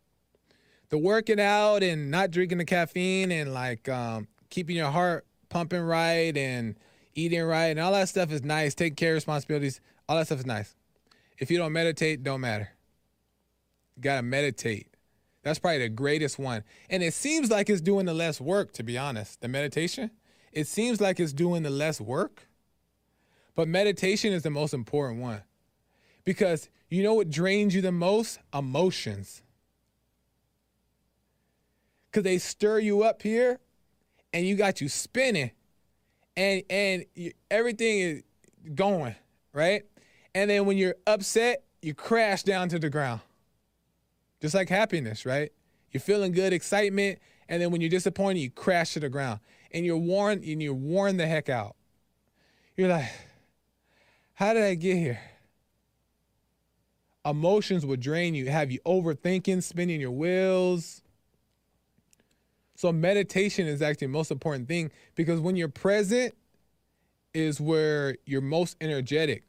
[0.90, 5.80] The working out and not drinking the caffeine and like um, keeping your heart pumping
[5.80, 6.76] right and
[7.16, 8.74] eating right and all that stuff is nice.
[8.74, 9.80] Take care of responsibilities.
[10.08, 10.76] All that stuff is nice.
[11.38, 12.70] If you don't meditate, don't matter.
[13.96, 14.93] You gotta meditate.
[15.44, 16.64] That's probably the greatest one.
[16.88, 19.42] And it seems like it's doing the less work, to be honest.
[19.42, 20.10] The meditation,
[20.52, 22.48] it seems like it's doing the less work.
[23.54, 25.42] But meditation is the most important one.
[26.24, 28.38] Because you know what drains you the most?
[28.54, 29.42] Emotions.
[32.10, 33.60] Because they stir you up here
[34.32, 35.50] and you got you spinning
[36.36, 38.22] and and you, everything is
[38.74, 39.14] going,
[39.52, 39.82] right?
[40.34, 43.20] And then when you're upset, you crash down to the ground.
[44.40, 45.52] Just like happiness, right?
[45.90, 47.18] You're feeling good, excitement,
[47.48, 49.40] and then when you're disappointed, you crash to the ground.
[49.70, 51.76] And you're worn and you're worn the heck out.
[52.76, 53.10] You're like,
[54.34, 55.20] how did I get here?
[57.24, 61.02] Emotions will drain you, have you overthinking, spinning your wheels.
[62.76, 66.34] So meditation is actually the most important thing because when you're present
[67.32, 69.44] is where you're most energetic.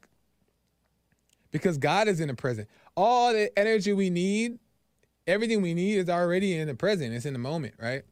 [1.50, 2.68] Because God is in the present.
[2.96, 4.58] All the energy we need,
[5.26, 7.14] everything we need is already in the present.
[7.14, 8.02] It's in the moment, right?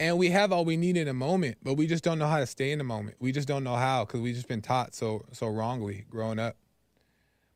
[0.00, 2.38] And we have all we need in a moment, but we just don't know how
[2.38, 3.16] to stay in the moment.
[3.20, 6.56] We just don't know how because we've just been taught so so wrongly growing up.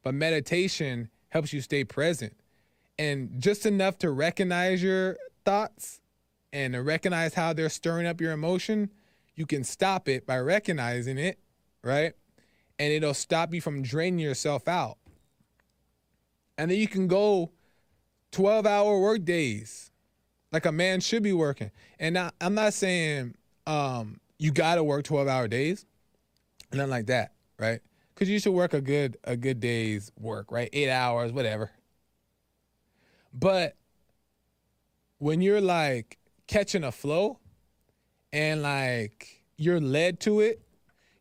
[0.03, 2.37] But meditation helps you stay present.
[2.99, 6.01] And just enough to recognize your thoughts
[6.53, 8.91] and to recognize how they're stirring up your emotion,
[9.35, 11.39] you can stop it by recognizing it,
[11.83, 12.15] right?
[12.79, 14.99] And it'll stop you from draining yourself out.
[16.57, 17.51] And then you can go
[18.37, 19.91] 12 hour work days
[20.53, 21.71] like a man should be working.
[21.99, 23.35] And now, I'm not saying
[23.67, 25.87] um, you got to work 12 hour days,
[26.71, 27.81] nothing like that, right?
[28.15, 30.69] Because you should work a good a good day's work, right?
[30.75, 31.71] Eight hours, whatever.
[33.33, 33.75] But
[35.17, 37.39] when you're like catching a flow
[38.35, 40.61] and like you're led to it,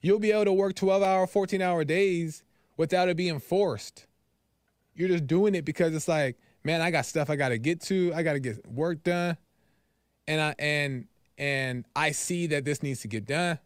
[0.01, 2.43] you'll be able to work 12 hour, 14 hour days
[2.75, 4.05] without it being forced.
[4.93, 7.79] You're just doing it because it's like, man, I got stuff I got to get
[7.83, 8.11] to.
[8.13, 9.37] I got to get work done.
[10.27, 13.59] And I and and I see that this needs to get done.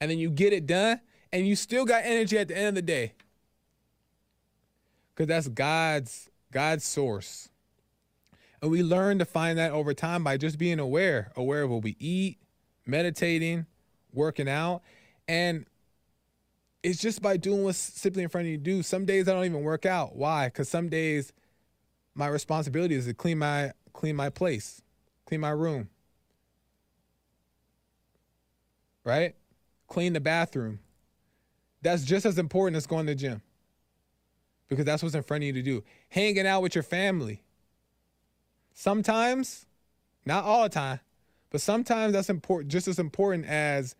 [0.00, 1.00] And then you get it done
[1.32, 3.14] and you still got energy at the end of the day.
[5.14, 7.48] Cuz that's God's God's source.
[8.60, 11.82] And we learn to find that over time by just being aware, aware of what
[11.82, 12.38] we eat,
[12.86, 13.66] meditating,
[14.12, 14.82] working out.
[15.28, 15.64] And
[16.82, 18.82] it's just by doing what's simply in front of you to do.
[18.82, 20.16] Some days I don't even work out.
[20.16, 20.46] Why?
[20.46, 21.32] Because some days
[22.14, 24.82] my responsibility is to clean my clean my place,
[25.26, 25.88] clean my room.
[29.04, 29.34] Right?
[29.88, 30.80] Clean the bathroom.
[31.82, 33.42] That's just as important as going to the gym.
[34.68, 35.82] Because that's what's in front of you to do.
[36.10, 37.42] Hanging out with your family.
[38.72, 39.66] Sometimes,
[40.24, 41.00] not all the time,
[41.50, 43.96] but sometimes that's important, just as important as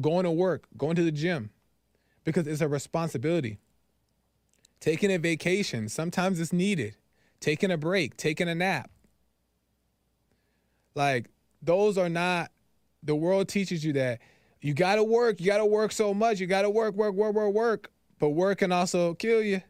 [0.00, 1.50] going to work, going to the gym,
[2.24, 3.58] because it's a responsibility.
[4.80, 6.96] Taking a vacation, sometimes it's needed.
[7.40, 8.90] Taking a break, taking a nap.
[10.94, 11.28] Like,
[11.62, 12.50] those are not,
[13.02, 14.20] the world teaches you that
[14.60, 17.90] you gotta work, you gotta work so much, you gotta work, work, work, work, work,
[18.18, 19.60] but work can also kill you.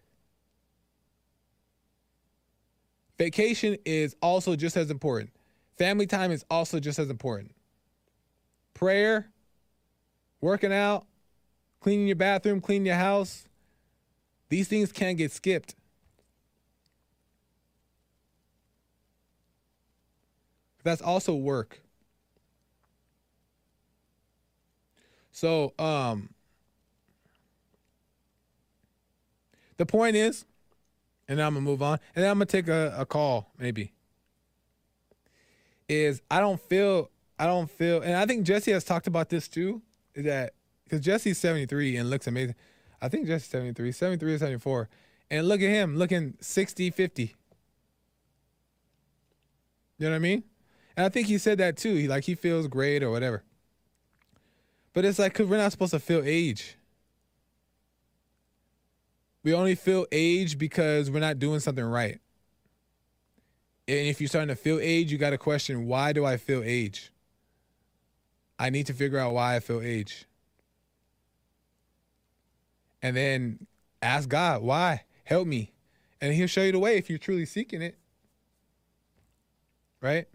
[3.19, 5.31] Vacation is also just as important.
[5.79, 7.55] Family time is also just as important.
[8.75, 9.31] Prayer,
[10.41, 11.07] working out,
[11.85, 13.45] cleaning your bathroom, cleaning your house,
[14.49, 15.75] these things can't get skipped.
[20.83, 21.81] That's also work.
[25.31, 26.31] So, um,
[29.77, 30.47] the point is,
[31.29, 33.93] and I'm gonna move on, and I'm gonna take a, a call maybe.
[35.87, 39.49] Is I don't feel I don't feel, and I think Jesse has talked about this
[39.49, 39.83] too.
[40.15, 42.55] Is that because Jesse's 73 and looks amazing.
[43.01, 44.89] I think Jesse's 73, 73 or 74.
[45.31, 47.35] And look at him looking 60, 50.
[49.99, 50.45] You know what I mean?
[50.97, 51.95] And I think he said that too.
[51.95, 53.43] He like he feels great or whatever.
[54.93, 56.77] But it's like cause we're not supposed to feel age.
[59.43, 62.21] We only feel age because we're not doing something right.
[63.87, 66.63] And if you're starting to feel age, you got to question why do I feel
[66.65, 67.13] age?
[68.59, 70.27] I need to figure out why I feel age.
[73.05, 73.67] And then
[74.01, 75.03] ask God, why?
[75.25, 75.75] Help me.
[76.23, 77.99] And he'll show you the way if you're truly seeking it.
[80.01, 80.27] Right?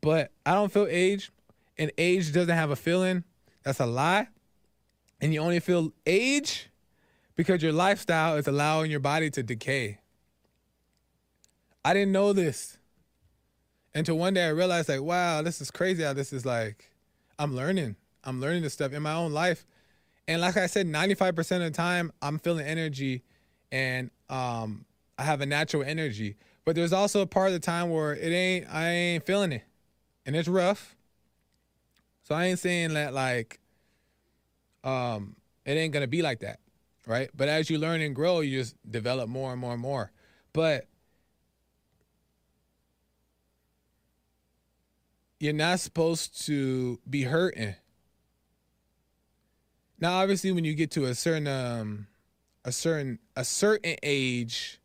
[0.00, 1.30] But I don't feel age,
[1.78, 3.22] and age doesn't have a feeling.
[3.62, 4.26] That's a lie.
[5.20, 6.68] And you only feel age
[7.36, 9.98] because your lifestyle is allowing your body to decay.
[11.84, 12.76] I didn't know this
[13.94, 16.90] until one day I realized, like, wow, this is crazy how this is like,
[17.38, 17.94] I'm learning.
[18.24, 19.64] I'm learning this stuff in my own life.
[20.26, 23.22] And like I said, 95% of the time, I'm feeling energy
[23.70, 24.84] and um,
[25.18, 26.36] I have a natural energy.
[26.64, 29.64] But there's also a part of the time where it ain't, I ain't feeling it.
[30.24, 30.96] And it's rough.
[32.22, 33.60] So I ain't saying that like
[34.82, 36.58] um, it ain't gonna be like that
[37.06, 37.30] right?
[37.36, 40.10] But as you learn and grow, you just develop more and more and more.
[40.52, 40.86] But
[45.40, 47.74] you're not supposed to be hurting.
[50.04, 52.08] Now, obviously, when you get to a certain um,
[52.62, 54.78] a certain a certain age,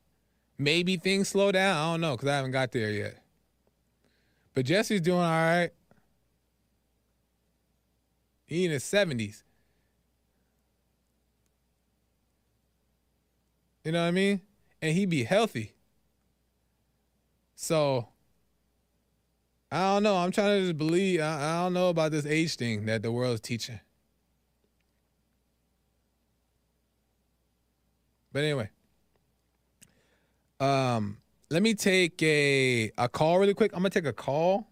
[0.57, 1.75] maybe things slow down.
[1.75, 3.21] I don't know because I haven't got there yet.
[4.53, 5.71] But Jesse's doing all right.
[8.45, 9.43] He in his seventies.
[13.83, 14.39] You know what I mean?
[14.81, 15.73] And he be healthy.
[17.55, 18.07] So
[19.69, 20.15] I don't know.
[20.15, 21.19] I'm trying to just believe.
[21.19, 23.81] I, I don't know about this age thing that the world's teaching.
[28.31, 28.69] But anyway,
[30.59, 31.17] um,
[31.49, 33.71] let me take a a call really quick.
[33.73, 34.67] I'm gonna take a call,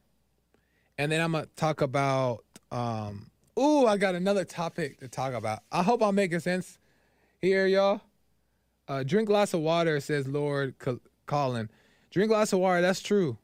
[0.97, 2.43] and then I'm gonna talk about.
[2.71, 5.59] Um, ooh, I got another topic to talk about.
[5.71, 6.77] I hope I'm making sense
[7.41, 8.01] here, y'all.
[8.87, 10.75] Uh, drink lots of water, says Lord
[11.25, 11.69] Colin.
[12.11, 12.81] Drink lots of water.
[12.81, 13.37] That's true.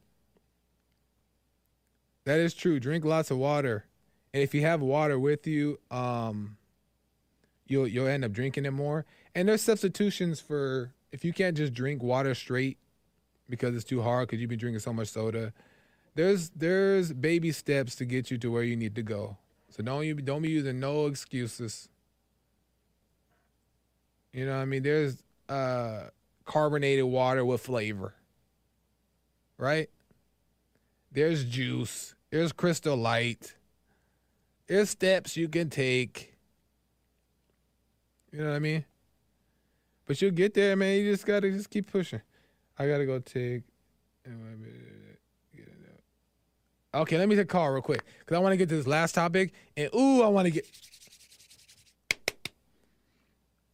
[2.24, 2.80] That is true.
[2.80, 3.84] Drink lots of water,
[4.32, 6.56] and if you have water with you, um,
[7.66, 9.04] you'll you'll end up drinking it more.
[9.34, 12.78] And there's substitutions for if you can't just drink water straight
[13.48, 15.52] because it's too hard because you've been drinking so much soda.
[16.14, 19.36] There's there's baby steps to get you to where you need to go.
[19.70, 21.88] So don't you don't be using no excuses.
[24.32, 26.04] You know, what I mean, there's uh,
[26.44, 28.14] carbonated water with flavor,
[29.58, 29.88] right?
[31.12, 32.14] There's juice.
[32.30, 33.54] There's crystal light.
[34.66, 36.34] There's steps you can take.
[38.32, 38.84] You know what I mean?
[40.06, 40.98] But you'll get there, man.
[40.98, 42.20] You just gotta just keep pushing.
[42.78, 43.62] I gotta go take.
[46.94, 48.86] Okay, let me take a call real quick because I want to get to this
[48.86, 49.52] last topic.
[49.76, 50.66] And ooh, I want to get.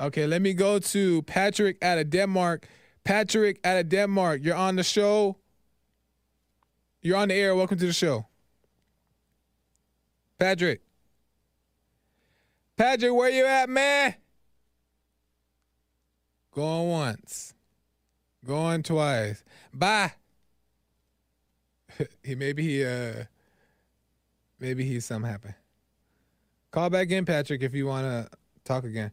[0.01, 2.67] Okay, let me go to Patrick out of Denmark.
[3.05, 5.37] Patrick out of Denmark, you're on the show.
[7.03, 7.55] You're on the air.
[7.55, 8.27] Welcome to the show.
[10.39, 10.81] Patrick.
[12.77, 14.15] Patrick, where you at, man?
[16.53, 17.55] Going once.
[18.45, 19.45] Going twice.
[19.73, 20.13] Bye.
[22.23, 23.25] he maybe he uh
[24.59, 25.55] maybe he's something happened.
[26.71, 28.29] Call back in, Patrick, if you wanna
[28.65, 29.13] talk again.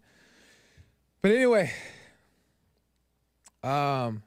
[1.21, 1.71] But anyway,
[3.63, 4.23] um,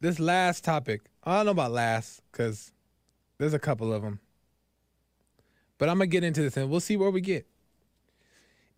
[0.00, 2.72] this last topic, I don't know about last because
[3.38, 4.20] there's a couple of them,
[5.78, 7.46] but I'm gonna get into this and we'll see where we get.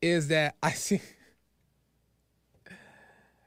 [0.03, 1.00] Is that I see?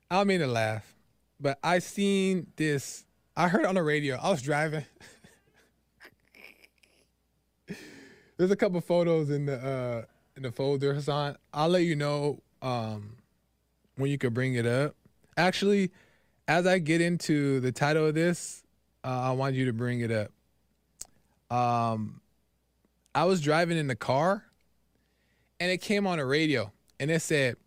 [0.09, 0.95] I don't mean to laugh,
[1.39, 3.05] but I seen this.
[3.35, 4.15] I heard on the radio.
[4.15, 4.85] I was driving.
[8.37, 10.05] There's a couple photos in the uh,
[10.37, 11.35] in the folder, Hassan.
[11.53, 13.17] I'll let you know um,
[13.95, 14.95] when you could bring it up.
[15.37, 15.91] Actually,
[16.47, 18.63] as I get into the title of this,
[19.03, 20.31] uh, I want you to bring it up.
[21.55, 22.21] Um,
[23.13, 24.45] I was driving in the car,
[25.59, 27.57] and it came on the radio, and it said,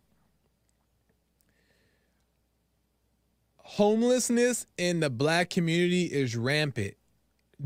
[3.57, 6.95] "Homelessness in the black community is rampant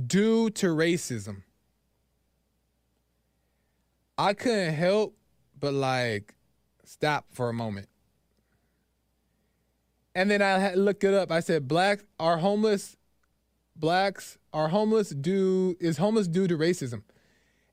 [0.07, 1.43] due to racism."
[4.17, 5.17] I couldn't help
[5.59, 6.35] but like
[6.85, 7.89] stop for a moment.
[10.15, 11.31] And then I looked it up.
[11.31, 12.95] I said, "Black are homeless.
[13.75, 17.01] Blacks are homeless due is homeless due to racism."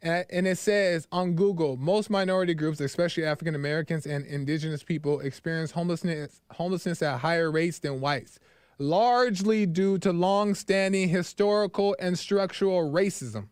[0.03, 5.73] And, it says on Google, most minority groups, especially African Americans and indigenous people, experience
[5.73, 8.39] homelessness homelessness at higher rates than whites,
[8.79, 13.49] largely due to long-standing historical and structural racism.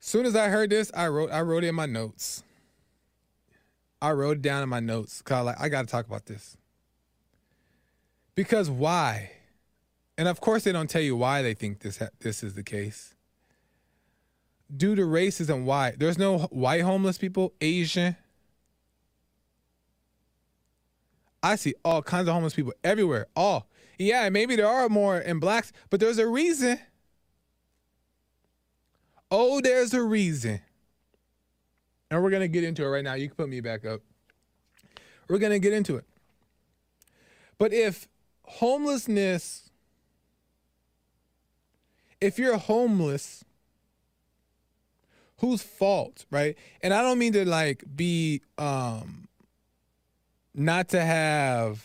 [0.00, 2.42] Soon as I heard this, I wrote I wrote it in my notes.
[4.00, 6.56] I wrote it down in my notes cause like I got to talk about this.
[8.34, 9.32] Because why?
[10.16, 12.62] And of course, they don't tell you why they think this ha- this is the
[12.62, 13.15] case.
[14.74, 15.94] Due to racism, why?
[15.96, 18.16] There's no white homeless people, Asian.
[21.42, 23.28] I see all kinds of homeless people everywhere.
[23.36, 23.68] All.
[23.98, 26.80] Yeah, maybe there are more in blacks, but there's a reason.
[29.30, 30.60] Oh, there's a reason.
[32.10, 33.14] And we're going to get into it right now.
[33.14, 34.00] You can put me back up.
[35.28, 36.04] We're going to get into it.
[37.58, 38.08] But if
[38.44, 39.70] homelessness,
[42.20, 43.44] if you're homeless,
[45.38, 46.56] whose fault, right?
[46.82, 49.28] And I don't mean to like be um
[50.54, 51.84] not to have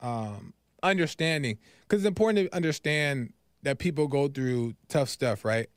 [0.00, 3.32] um understanding because it's important to understand
[3.62, 5.68] that people go through tough stuff, right?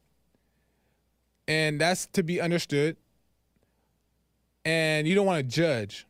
[1.48, 2.98] And that's to be understood.
[4.66, 6.06] And you don't want to judge.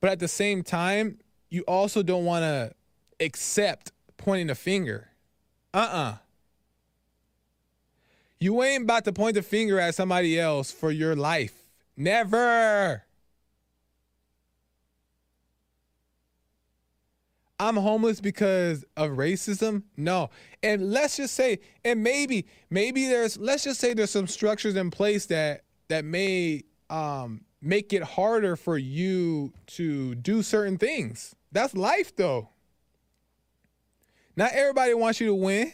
[0.00, 1.18] But at the same time,
[1.48, 2.72] you also don't want to
[3.20, 5.08] accept pointing a finger.
[5.72, 6.16] Uh-uh.
[8.40, 11.54] You ain't about to point the finger at somebody else for your life.
[11.96, 13.04] Never.
[17.60, 19.82] I'm homeless because of racism?
[19.96, 20.30] No.
[20.62, 24.90] And let's just say, and maybe, maybe there's, let's just say there's some structures in
[24.90, 31.34] place that that may um, make it harder for you to do certain things.
[31.50, 32.50] That's life, though.
[34.36, 35.72] Not everybody wants you to win.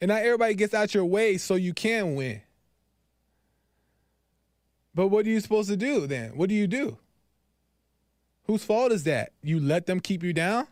[0.00, 2.40] And not everybody gets out your way so you can win.
[4.94, 6.36] But what are you supposed to do then?
[6.36, 6.98] What do you do?
[8.44, 9.32] Whose fault is that?
[9.42, 10.66] You let them keep you down?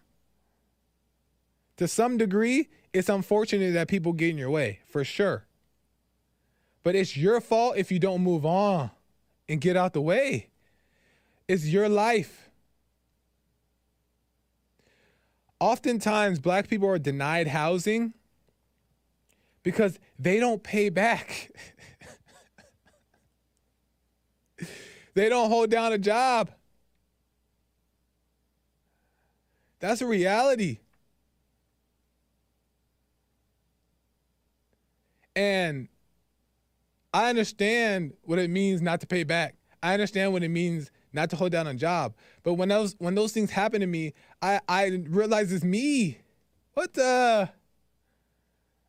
[1.76, 5.44] To some degree, it's unfortunate that people get in your way, for sure.
[6.82, 8.90] But it's your fault if you don't move on
[9.48, 10.48] and get out the way.
[11.48, 12.48] It's your life.
[15.60, 18.14] Oftentimes, black people are denied housing
[19.66, 21.50] because they don't pay back.
[25.14, 26.52] they don't hold down a job.
[29.80, 30.78] That's a reality.
[35.34, 35.88] And
[37.12, 39.56] I understand what it means not to pay back.
[39.82, 42.14] I understand what it means not to hold down a job.
[42.44, 46.18] But when those when those things happen to me, I I realize it's me.
[46.74, 47.50] What the?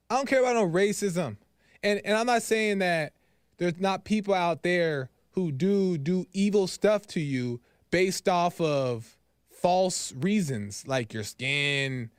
[0.10, 1.38] I don't care about no racism.
[1.84, 3.14] And and I'm not saying that
[3.58, 7.60] there's not people out there who do do evil stuff to you
[7.92, 9.18] based off of
[9.52, 12.10] false reasons like your skin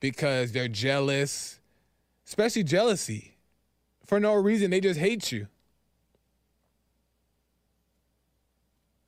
[0.00, 1.60] because they're jealous,
[2.26, 3.36] especially jealousy.
[4.06, 5.48] For no reason, they just hate you.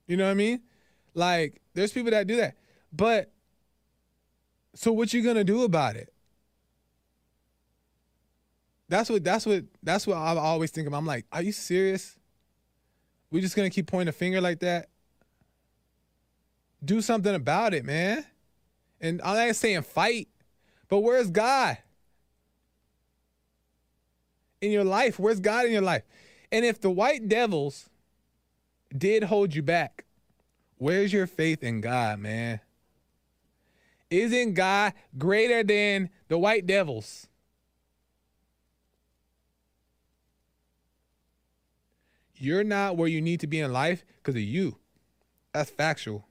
[0.07, 0.63] You know what I mean?
[1.15, 2.57] Like there's people that do that.
[2.93, 3.31] But
[4.75, 6.13] so what you going to do about it?
[8.89, 10.95] That's what that's what that's what I always think of.
[10.95, 12.17] I'm like, are you serious?
[13.31, 14.89] We just gonna keep pointing a finger like that?
[16.85, 18.25] Do something about it, man.
[19.01, 20.29] And I'm not saying fight,
[20.89, 21.79] but where's God?
[24.61, 26.03] In your life, where's God in your life?
[26.51, 27.91] And if the white devils
[28.97, 30.05] did hold you back,
[30.79, 32.61] where's your faith in God, man?
[34.11, 37.27] Isn't God greater than the white devils?
[42.39, 44.79] You're not where you need to be in life because of you.
[45.53, 46.27] That's factual.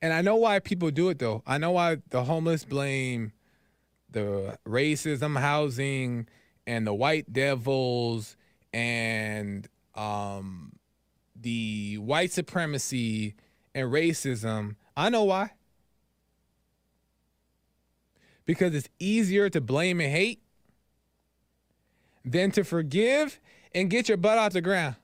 [0.00, 1.42] And I know why people do it though.
[1.46, 3.32] I know why the homeless blame
[4.10, 6.28] the racism, housing,
[6.66, 8.36] and the white devils
[8.72, 10.72] and um,
[11.34, 13.34] the white supremacy
[13.74, 14.76] and racism.
[14.96, 15.52] I know why.
[18.44, 20.42] Because it's easier to blame and hate
[22.24, 23.40] than to forgive
[23.74, 24.96] and get your butt off the ground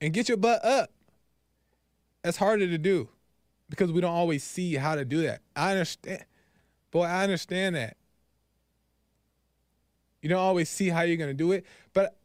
[0.00, 0.90] and get your butt up.
[2.22, 3.08] That's harder to do
[3.68, 5.40] because we don't always see how to do that.
[5.56, 6.24] I understand.
[6.90, 7.96] Boy, I understand that.
[10.22, 11.64] You don't always see how you're going to do it,
[11.94, 12.16] but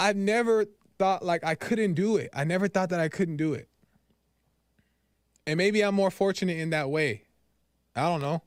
[0.00, 0.66] I've never
[0.98, 2.30] thought like I couldn't do it.
[2.34, 3.68] I never thought that I couldn't do it.
[5.46, 7.22] And maybe I'm more fortunate in that way.
[7.94, 8.42] I don't know.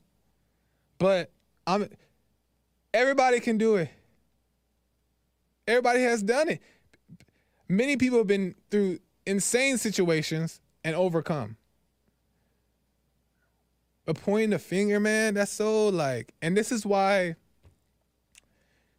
[0.98, 1.30] But
[1.66, 1.88] I'm
[2.92, 3.90] Everybody can do it.
[5.70, 6.60] Everybody has done it.
[7.68, 11.56] Many people have been through insane situations and overcome.
[14.04, 17.36] But pointing the finger, man, that's so like, and this is why,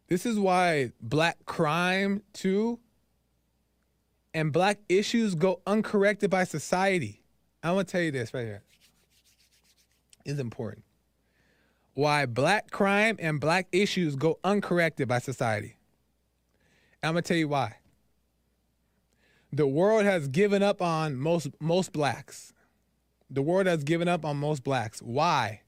[0.08, 2.78] this is why black crime too
[4.32, 7.20] and black issues go uncorrected by society.
[7.62, 8.62] I'm gonna tell you this right here.
[10.24, 10.84] Is important.
[11.92, 15.76] Why black crime and black issues go uncorrected by society.
[17.02, 17.76] I'm gonna tell you why.
[19.52, 22.52] The world has given up on most most blacks.
[23.28, 25.00] The world has given up on most blacks.
[25.00, 25.62] Why?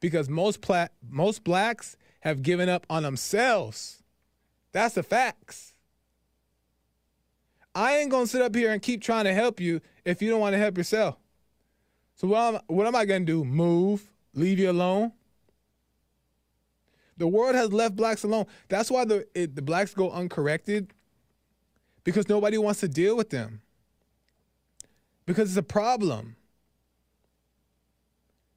[0.00, 4.02] Because most pla- most blacks have given up on themselves.
[4.72, 5.74] That's the facts.
[7.74, 10.40] I ain't gonna sit up here and keep trying to help you if you don't
[10.40, 11.16] want to help yourself.
[12.14, 13.44] So what am, what am I gonna do?
[13.44, 14.10] Move?
[14.32, 15.12] Leave you alone?
[17.16, 18.46] The world has left blacks alone.
[18.68, 20.92] That's why the it, the blacks go uncorrected
[22.04, 23.62] because nobody wants to deal with them.
[25.24, 26.36] Because it's a problem.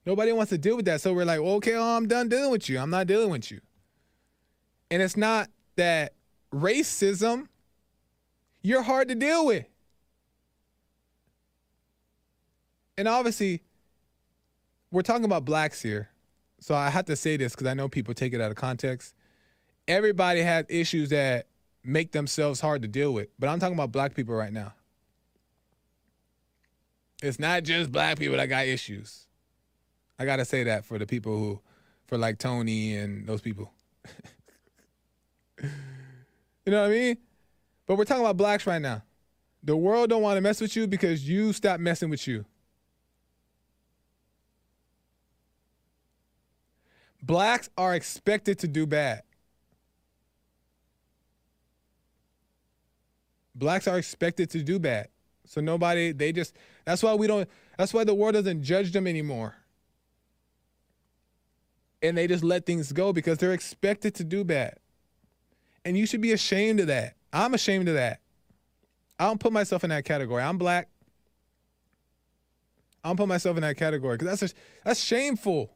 [0.06, 1.00] Nobody wants to deal with that.
[1.00, 2.78] So we're like, okay, oh, I'm done dealing with you.
[2.78, 3.60] I'm not dealing with you.
[4.90, 6.14] And it's not that
[6.52, 7.46] racism,
[8.62, 9.64] you're hard to deal with.
[12.98, 13.62] And obviously,
[14.90, 16.09] we're talking about blacks here.
[16.60, 19.14] So I have to say this because I know people take it out of context.
[19.88, 21.46] Everybody has issues that
[21.82, 24.74] make themselves hard to deal with, but I'm talking about black people right now.
[27.22, 29.26] It's not just black people that got issues.
[30.18, 31.60] I gotta say that for the people who,
[32.06, 33.72] for like Tony and those people.
[35.62, 35.70] you
[36.66, 37.16] know what I mean?
[37.86, 39.02] But we're talking about blacks right now.
[39.62, 42.44] The world don't want to mess with you because you stop messing with you.
[47.22, 49.22] Blacks are expected to do bad.
[53.54, 55.08] Blacks are expected to do bad.
[55.44, 56.54] So nobody, they just,
[56.84, 59.56] that's why we don't, that's why the world doesn't judge them anymore.
[62.02, 64.78] And they just let things go because they're expected to do bad.
[65.84, 67.16] And you should be ashamed of that.
[67.32, 68.20] I'm ashamed of that.
[69.18, 70.42] I don't put myself in that category.
[70.42, 70.88] I'm black.
[73.04, 74.54] I don't put myself in that category because that's,
[74.84, 75.70] that's shameful.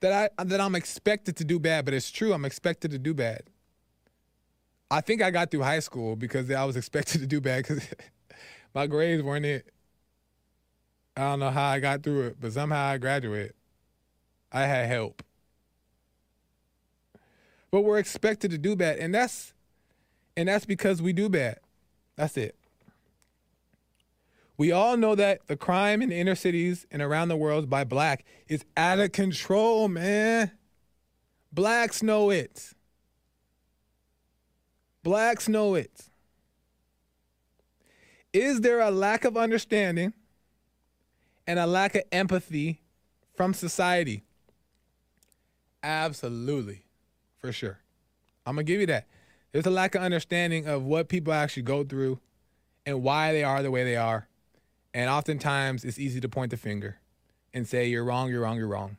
[0.00, 2.32] That I that I'm expected to do bad, but it's true.
[2.32, 3.42] I'm expected to do bad.
[4.90, 7.86] I think I got through high school because I was expected to do bad because
[8.74, 9.72] my grades weren't it.
[11.16, 13.54] I don't know how I got through it, but somehow I graduated.
[14.52, 15.22] I had help.
[17.70, 19.52] But we're expected to do bad, and that's
[20.36, 21.58] and that's because we do bad.
[22.16, 22.54] That's it.
[24.58, 27.84] We all know that the crime in the inner cities and around the world by
[27.84, 30.50] black is out of control, man.
[31.52, 32.72] Blacks know it.
[35.02, 36.08] Blacks know it.
[38.32, 40.12] Is there a lack of understanding
[41.46, 42.80] and a lack of empathy
[43.34, 44.24] from society?
[45.82, 46.84] Absolutely,
[47.38, 47.78] for sure.
[48.44, 49.06] I'm going to give you that.
[49.52, 52.20] There's a lack of understanding of what people actually go through
[52.84, 54.28] and why they are the way they are.
[54.96, 56.96] And oftentimes it's easy to point the finger
[57.52, 58.96] and say, you're wrong, you're wrong, you're wrong.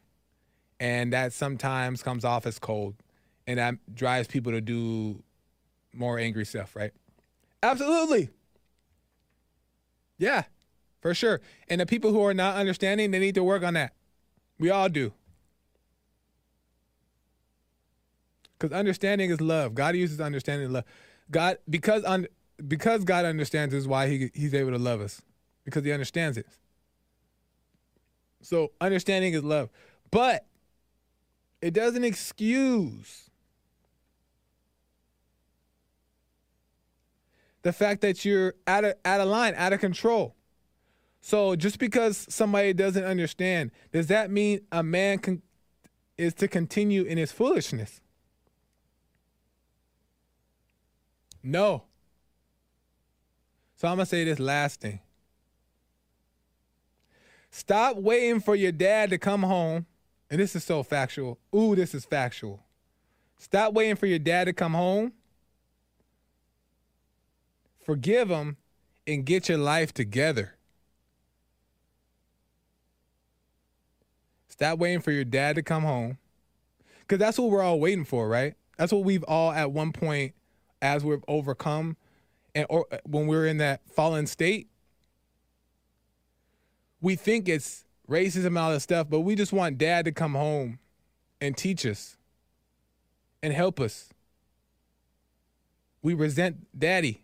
[0.80, 2.93] And that sometimes comes off as cold
[3.48, 5.24] and that drives people to do
[5.91, 6.91] more angry stuff, right?
[7.64, 8.30] Absolutely.
[10.20, 10.43] Yeah,
[11.02, 11.41] for sure.
[11.68, 13.93] And the people who are not understanding, they need to work on that.
[14.60, 15.14] We all do.
[18.60, 19.74] Because understanding is love.
[19.74, 20.86] God uses understanding and love.
[21.32, 22.28] God, because un,
[22.68, 25.24] because God understands is why he, he's able to love us
[25.68, 26.47] because he understands it.
[28.41, 29.70] So understanding is love.
[30.11, 30.45] But
[31.61, 33.30] it doesn't excuse
[37.63, 40.36] the fact that you're out of out of line, out of control.
[41.20, 45.41] So just because somebody doesn't understand, does that mean a man can,
[46.18, 47.99] is to continue in his foolishness?
[51.43, 51.84] No.
[53.76, 55.01] So I'm gonna say this last thing.
[57.50, 59.86] Stop waiting for your dad to come home.
[60.30, 61.39] And this is so factual.
[61.56, 62.62] Ooh, this is factual.
[63.38, 65.14] Stop waiting for your dad to come home.
[67.86, 68.58] Forgive him
[69.06, 70.56] and get your life together.
[74.50, 76.18] Stop waiting for your dad to come home.
[77.02, 78.56] Because that's what we're all waiting for, right?
[78.78, 80.34] That's what we've all at one point,
[80.82, 81.95] as we've overcome,
[82.54, 84.68] and or when we're in that fallen state,
[87.02, 90.34] we think it's racism and all this stuff, but we just want dad to come
[90.34, 90.80] home
[91.41, 92.18] and teach us
[93.43, 94.10] and help us.
[96.02, 97.24] We resent daddy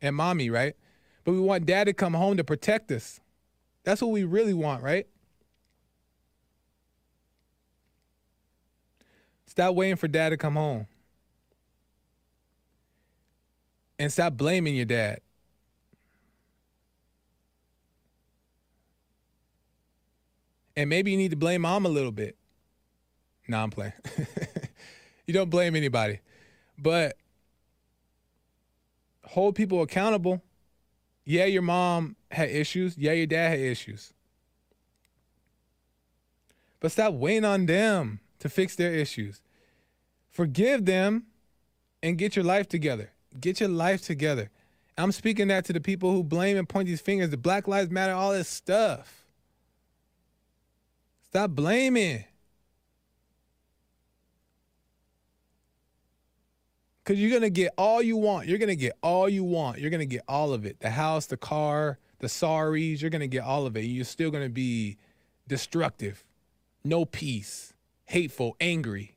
[0.00, 0.76] and mommy, right?
[1.24, 3.20] But we want dad to come home to protect us.
[3.84, 5.06] That's what we really want, right?
[9.46, 10.86] Stop waiting for dad to come home.
[13.98, 15.20] And stop blaming your dad.
[20.76, 22.36] And maybe you need to blame mom a little bit.
[23.46, 23.92] No, I'm playing.
[25.26, 26.20] you don't blame anybody.
[26.78, 27.16] But
[29.24, 30.42] hold people accountable.
[31.24, 32.98] Yeah, your mom had issues.
[32.98, 34.12] Yeah, your dad had issues.
[36.80, 39.40] But stop waiting on them to fix their issues.
[40.28, 41.24] Forgive them
[42.02, 43.12] and get your life together.
[43.40, 44.50] Get your life together.
[44.98, 47.90] I'm speaking that to the people who blame and point these fingers, the Black Lives
[47.90, 49.23] Matter, all this stuff.
[51.34, 52.22] Stop blaming.
[57.02, 58.46] Because you're going to get all you want.
[58.46, 59.80] You're going to get all you want.
[59.80, 63.00] You're going to get all of it the house, the car, the sorries.
[63.00, 63.80] You're going to get all of it.
[63.80, 64.96] You're still going to be
[65.48, 66.24] destructive,
[66.84, 67.74] no peace,
[68.04, 69.16] hateful, angry.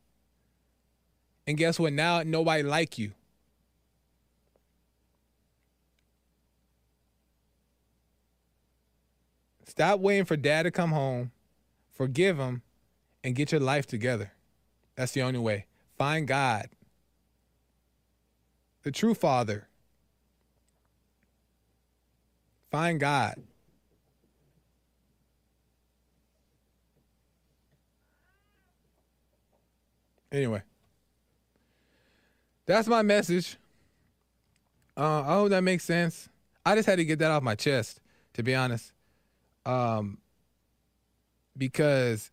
[1.46, 1.94] And guess what?
[1.94, 3.12] Now nobody like you.
[9.68, 11.32] Stop waiting for dad to come home,
[11.98, 12.62] forgive him,
[13.24, 14.32] and get your life together.
[14.96, 15.66] That's the only way.
[15.98, 16.70] Find God,
[18.84, 19.68] the true Father.
[22.72, 23.42] Find God.
[30.32, 30.62] Anyway,
[32.66, 33.58] that's my message.
[34.96, 36.28] Uh, I hope that makes sense.
[36.66, 38.02] I just had to get that off my chest,
[38.34, 38.92] to be honest
[39.68, 40.18] um,
[41.58, 42.32] because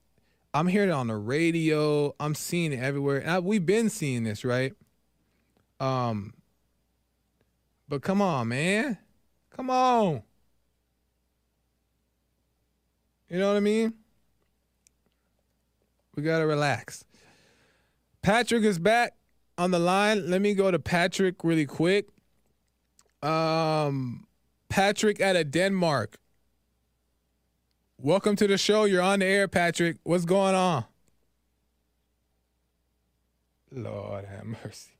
[0.53, 2.15] I'm hearing it on the radio.
[2.21, 4.75] I'm seeing it everywhere, and I, we've been seeing this, right?
[5.81, 6.35] Um,
[7.89, 8.99] but come on, man,
[9.51, 10.23] come on.
[13.29, 13.95] You know what I mean?
[16.15, 17.05] We gotta relax.
[18.23, 19.15] Patrick is back
[19.59, 20.31] on the line.
[20.31, 22.09] Let me go to Patrick really quick.
[23.23, 24.27] Um,
[24.69, 26.19] Patrick out of Denmark.
[28.05, 28.85] Welcome to the show.
[28.85, 29.97] You're on the air, Patrick.
[30.03, 30.85] What's going on?
[33.73, 34.91] Lord have mercy.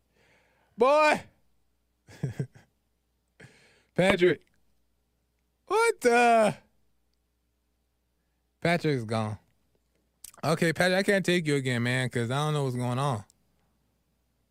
[0.79, 1.21] Boy!
[3.95, 4.41] Patrick.
[5.67, 6.55] What the?
[8.63, 9.37] Patrick's gone.
[10.43, 13.23] Okay, Patrick, I can't take you again, man, because I don't know what's going on.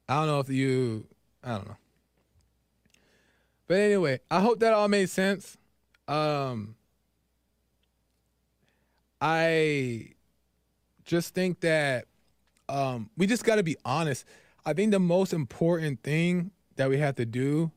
[0.08, 1.08] I don't know if you,
[1.44, 1.78] I don't know.
[3.68, 5.58] But anyway, I hope that all made sense.
[6.08, 6.76] Um,
[9.26, 10.10] I
[11.06, 12.08] just think that
[12.68, 14.26] um, we just got to be honest.
[14.66, 17.72] I think the most important thing that we have to do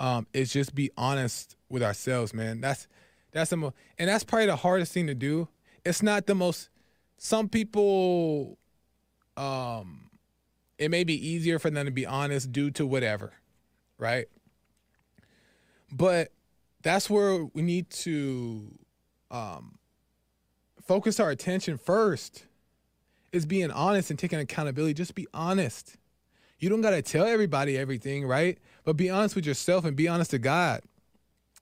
[0.00, 2.60] um, is just be honest with ourselves, man.
[2.60, 2.88] That's
[3.30, 5.46] that's the most, and that's probably the hardest thing to do.
[5.84, 6.70] It's not the most.
[7.18, 8.58] Some people,
[9.36, 10.10] um,
[10.76, 13.32] it may be easier for them to be honest due to whatever,
[13.96, 14.26] right?
[15.92, 16.32] But
[16.82, 18.76] that's where we need to
[19.30, 19.78] um,
[20.90, 22.46] focus our attention first
[23.30, 24.92] is being honest and taking accountability.
[24.92, 25.96] Just be honest.
[26.58, 28.58] You don't got to tell everybody everything, right?
[28.82, 30.80] But be honest with yourself and be honest to God.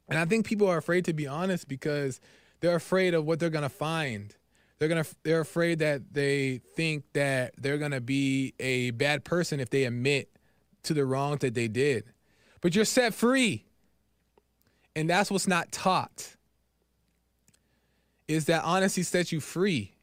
[0.09, 2.23] And I think people are afraid to be honest because
[2.61, 4.35] they're afraid of what they're going to find.
[4.79, 9.25] They're going to they're afraid that they think that they're going to be a bad
[9.25, 10.31] person if they admit
[10.85, 12.05] to the wrongs that they did.
[12.63, 13.67] But you're set free.
[14.97, 16.38] And that's what's not taught
[18.29, 19.95] is that honesty sets you free.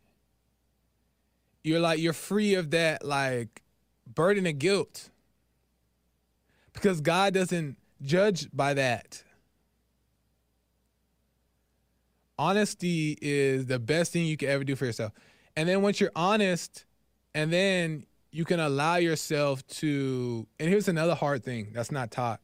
[1.64, 3.62] You're like you're free of that like
[4.06, 5.10] burden of guilt.
[6.74, 9.24] Because God doesn't judge by that.
[12.38, 15.14] Honesty is the best thing you can ever do for yourself.
[15.56, 16.84] And then once you're honest,
[17.34, 22.42] and then you can allow yourself to, and here's another hard thing that's not taught,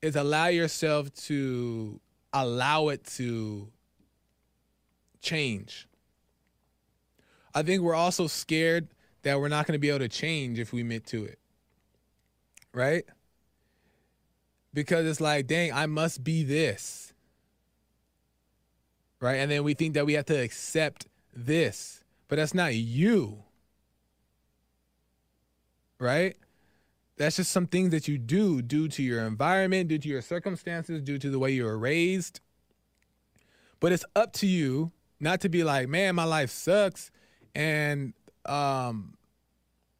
[0.00, 2.00] is allow yourself to
[2.32, 3.68] allow it to
[5.20, 5.86] change.
[7.54, 8.88] I think we're also scared
[9.22, 11.38] that we're not going to be able to change if we admit to it.
[12.72, 13.04] Right?
[14.72, 17.12] Because it's like, dang, I must be this.
[19.20, 19.36] Right?
[19.36, 23.42] And then we think that we have to accept this, but that's not you.
[25.98, 26.36] Right?
[27.16, 31.02] That's just some things that you do due to your environment, due to your circumstances,
[31.02, 32.40] due to the way you were raised.
[33.78, 37.10] But it's up to you Not to be like, man, my life sucks,
[37.54, 38.14] and
[38.46, 39.16] um,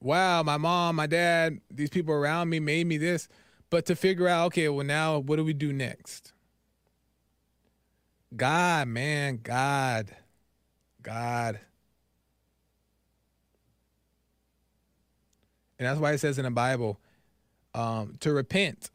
[0.01, 3.29] wow, my mom, my dad, these people around me made me this,
[3.69, 6.33] but to figure out, okay, well now what do we do next?
[8.35, 10.15] God, man, God,
[11.03, 11.61] God.
[15.79, 17.01] And that's why it says in the Bible
[17.75, 18.91] um, to repent.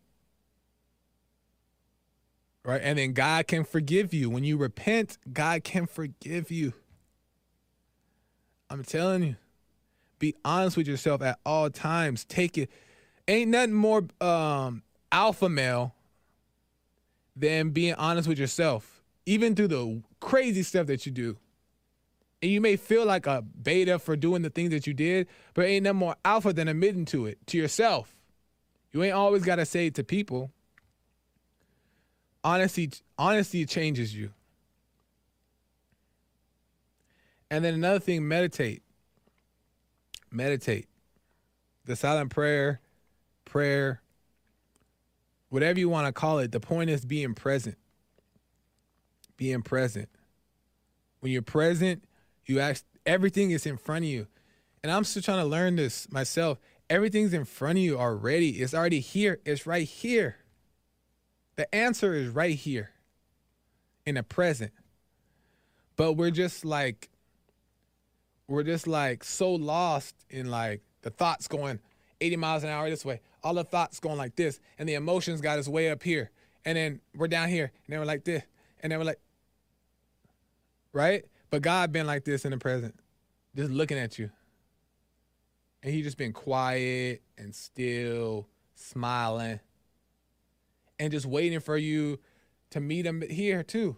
[2.65, 2.81] Right?
[2.83, 4.29] And then God can forgive you.
[4.29, 6.73] When you repent, God can forgive you.
[8.69, 9.35] I'm telling you.
[10.17, 12.25] Be honest with yourself at all times.
[12.25, 12.71] Take it.
[13.27, 15.93] Ain't nothing more um, alpha male
[17.35, 21.37] than being honest with yourself, even through the crazy stuff that you do.
[22.41, 25.65] And you may feel like a beta for doing the things that you did, but
[25.65, 28.15] ain't nothing more alpha than admitting to it to yourself.
[28.93, 30.51] You ain't always got to say it to people.
[32.45, 34.29] Honesty, honesty changes you.
[37.49, 38.83] And then another thing, meditate.
[40.29, 40.87] Meditate.
[41.85, 42.81] The silent prayer,
[43.45, 44.03] prayer,
[45.49, 47.77] whatever you want to call it, the point is being present.
[49.37, 50.09] Being present.
[51.21, 52.03] When you're present,
[52.45, 54.27] you ask everything is in front of you.
[54.83, 56.59] And I'm still trying to learn this myself.
[56.91, 58.61] Everything's in front of you already.
[58.61, 59.39] It's already here.
[59.45, 60.35] It's right here.
[61.55, 62.91] The answer is right here
[64.05, 64.71] in the present.
[65.95, 67.09] But we're just like
[68.47, 71.79] we're just like so lost in like the thoughts going
[72.21, 73.21] 80 miles an hour this way.
[73.43, 76.31] All the thoughts going like this and the emotions got us way up here.
[76.63, 78.43] And then we're down here and then we're like this
[78.81, 79.19] and then we're like
[80.95, 81.25] right?
[81.51, 82.95] But God been like this in the present,
[83.55, 84.31] just looking at you.
[85.83, 89.59] And he just been quiet and still, smiling,
[90.99, 92.19] and just waiting for you
[92.71, 93.97] to meet him here too.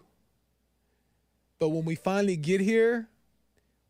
[1.58, 3.08] But when we finally get here,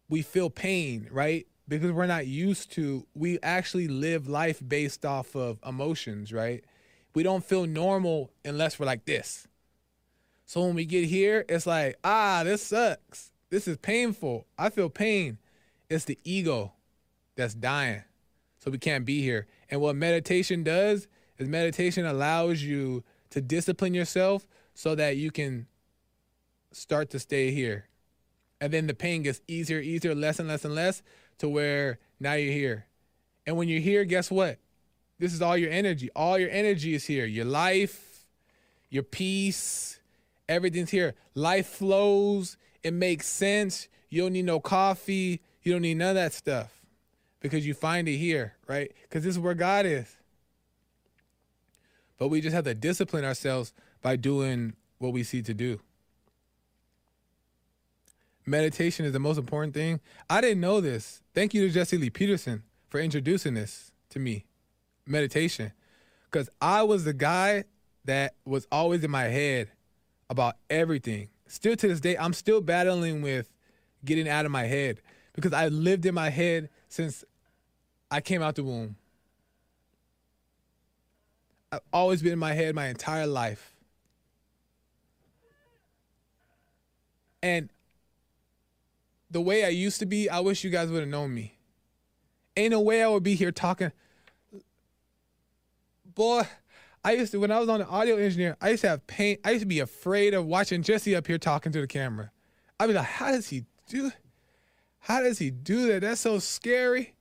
[0.09, 1.47] we feel pain, right?
[1.69, 6.65] Because we're not used to, we actually live life based off of emotions, right?
[7.15, 9.47] We don't feel normal unless we're like this.
[10.47, 13.33] So when we get here, it's like, ah, this sucks.
[13.51, 14.47] This is painful.
[14.57, 15.39] I feel pain.
[15.91, 16.73] It's the ego
[17.37, 18.05] that's dying.
[18.59, 19.47] So we can't be here.
[19.71, 21.07] And what meditation does
[21.39, 25.67] is meditation allows you to discipline yourself so that you can
[26.73, 27.87] start to stay here.
[28.61, 31.03] And then the pain gets easier, easier, less and less and less
[31.39, 32.87] to where now you're here.
[33.47, 34.59] And when you're here, guess what?
[35.19, 36.11] This is all your energy.
[36.15, 37.25] All your energy is here.
[37.25, 38.27] Your life,
[38.91, 39.99] your peace,
[40.49, 41.15] Everything's here.
[41.35, 42.57] Life flows.
[42.83, 43.89] It makes sense.
[44.09, 45.43] You don't need no coffee.
[45.63, 46.73] You don't need none of that stuff
[47.41, 48.91] because you find it here, right?
[49.03, 50.17] Because this is where God is.
[52.19, 55.81] But we just have to discipline ourselves by doing what we see to do.
[58.45, 60.01] Meditation is the most important thing.
[60.29, 61.23] I didn't know this.
[61.35, 64.47] Thank you to Jesse Lee Peterson for introducing this to me.
[65.07, 65.73] Meditation.
[66.31, 67.65] Because I was the guy
[68.05, 69.71] that was always in my head
[70.31, 71.29] about everything.
[71.47, 73.51] Still to this day, I'm still battling with
[74.05, 75.01] getting out of my head
[75.35, 77.25] because I lived in my head since
[78.11, 78.97] I came out the womb.
[81.71, 83.75] I've always been in my head my entire life.
[87.43, 87.69] And
[89.31, 91.59] the way I used to be, I wish you guys would have known me.
[92.57, 93.93] Ain't no way I would be here talking.
[96.15, 96.43] Boy,
[97.05, 99.39] I used to when I was on the audio engineer, I used to have pain.
[99.45, 102.33] I used to be afraid of watching Jesse up here talking to the camera.
[102.81, 104.11] I'd be like, how does he do?
[105.01, 106.01] How does he do that?
[106.01, 107.15] That's so scary.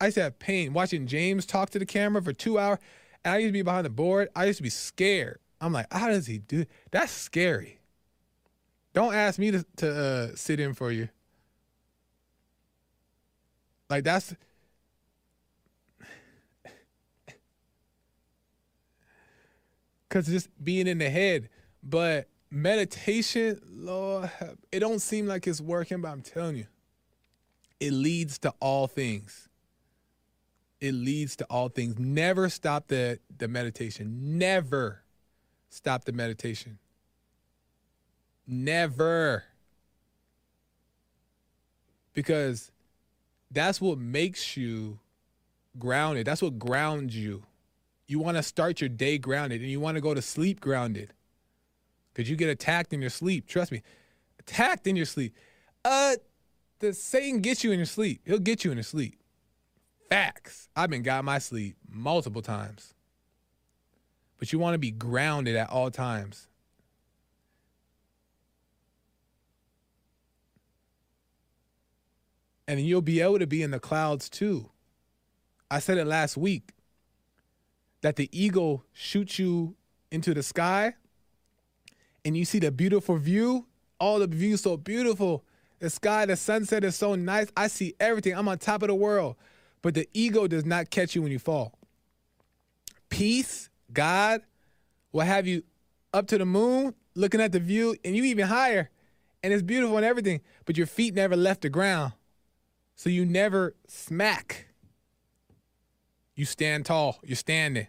[0.00, 2.78] I used to have pain watching James talk to the camera for two hours.
[3.24, 4.28] And I used to be behind the board.
[4.34, 5.40] I used to be scared.
[5.60, 6.64] I'm like, how does he do?
[6.90, 7.80] That's scary.
[8.94, 11.10] Don't ask me to, to uh, sit in for you.
[13.90, 14.34] Like that's
[20.08, 21.50] because just being in the head.
[21.82, 24.30] But meditation, Lord,
[24.72, 26.66] it don't seem like it's working, but I'm telling you,
[27.80, 29.49] it leads to all things.
[30.80, 31.98] It leads to all things.
[31.98, 34.38] Never stop the, the meditation.
[34.38, 35.02] Never
[35.68, 36.78] stop the meditation.
[38.46, 39.44] Never.
[42.14, 42.72] Because
[43.50, 44.98] that's what makes you
[45.78, 46.26] grounded.
[46.26, 47.44] That's what grounds you.
[48.06, 51.12] You want to start your day grounded and you want to go to sleep grounded.
[52.12, 53.46] Because you get attacked in your sleep.
[53.46, 53.82] Trust me.
[54.40, 55.34] Attacked in your sleep.
[55.84, 56.16] Uh
[56.80, 58.22] the Satan gets you in your sleep.
[58.24, 59.19] He'll get you in your sleep.
[60.10, 60.68] Facts.
[60.74, 62.94] I've been got my sleep multiple times.
[64.38, 66.48] But you want to be grounded at all times.
[72.66, 74.70] And you'll be able to be in the clouds too.
[75.70, 76.70] I said it last week
[78.00, 79.76] that the eagle shoots you
[80.10, 80.94] into the sky
[82.24, 83.66] and you see the beautiful view.
[84.00, 85.44] All the views so beautiful.
[85.78, 87.48] The sky, the sunset is so nice.
[87.56, 88.34] I see everything.
[88.34, 89.36] I'm on top of the world.
[89.82, 91.78] But the ego does not catch you when you fall.
[93.08, 94.42] Peace, God
[95.12, 95.62] will have you
[96.12, 98.90] up to the moon, looking at the view, and you even higher.
[99.42, 102.12] And it's beautiful and everything, but your feet never left the ground.
[102.94, 104.66] So you never smack.
[106.34, 107.18] You stand tall.
[107.22, 107.86] You're standing.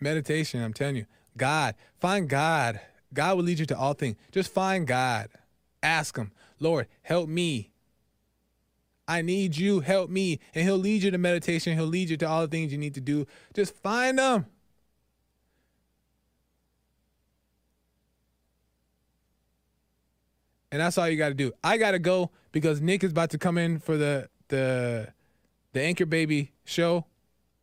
[0.00, 1.06] Meditation, I'm telling you.
[1.36, 2.80] God, find God.
[3.14, 4.16] God will lead you to all things.
[4.32, 5.28] Just find God.
[5.82, 7.70] Ask Him, Lord, help me.
[9.06, 10.40] I need you, help me.
[10.54, 11.74] And He'll lead you to meditation.
[11.74, 13.26] He'll lead you to all the things you need to do.
[13.54, 14.46] Just find Him.
[20.72, 21.52] And that's all you got to do.
[21.62, 25.12] I got to go because Nick is about to come in for the the
[25.72, 27.04] the Anchor Baby show.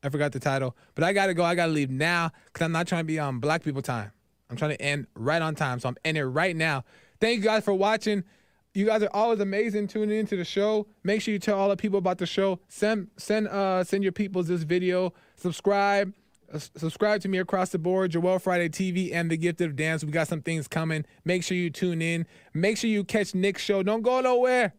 [0.01, 1.43] I forgot the title, but I got to go.
[1.43, 4.11] I got to leave now because I'm not trying to be on Black People time.
[4.51, 6.83] I'm trying to end right on time, so I'm ending right now.
[7.21, 8.25] Thank you guys for watching.
[8.73, 10.87] You guys are always amazing tuning into the show.
[11.03, 12.59] Make sure you tell all the people about the show.
[12.67, 15.13] Send send uh send your peoples this video.
[15.37, 16.13] Subscribe.
[16.53, 20.03] Uh, subscribe to me across the board, Joel Friday TV and The Gift of Dance.
[20.03, 21.05] We got some things coming.
[21.23, 22.25] Make sure you tune in.
[22.53, 23.83] Make sure you catch Nick's show.
[23.83, 24.73] Don't go nowhere.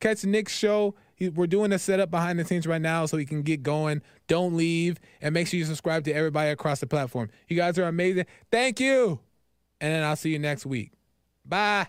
[0.00, 0.94] Catch Nick's show.
[1.20, 4.02] We're doing a setup behind the scenes right now so he can get going.
[4.28, 5.00] Don't leave.
[5.20, 7.30] And make sure you subscribe to everybody across the platform.
[7.48, 8.26] You guys are amazing.
[8.50, 9.20] Thank you.
[9.80, 10.92] And then I'll see you next week.
[11.44, 11.88] Bye.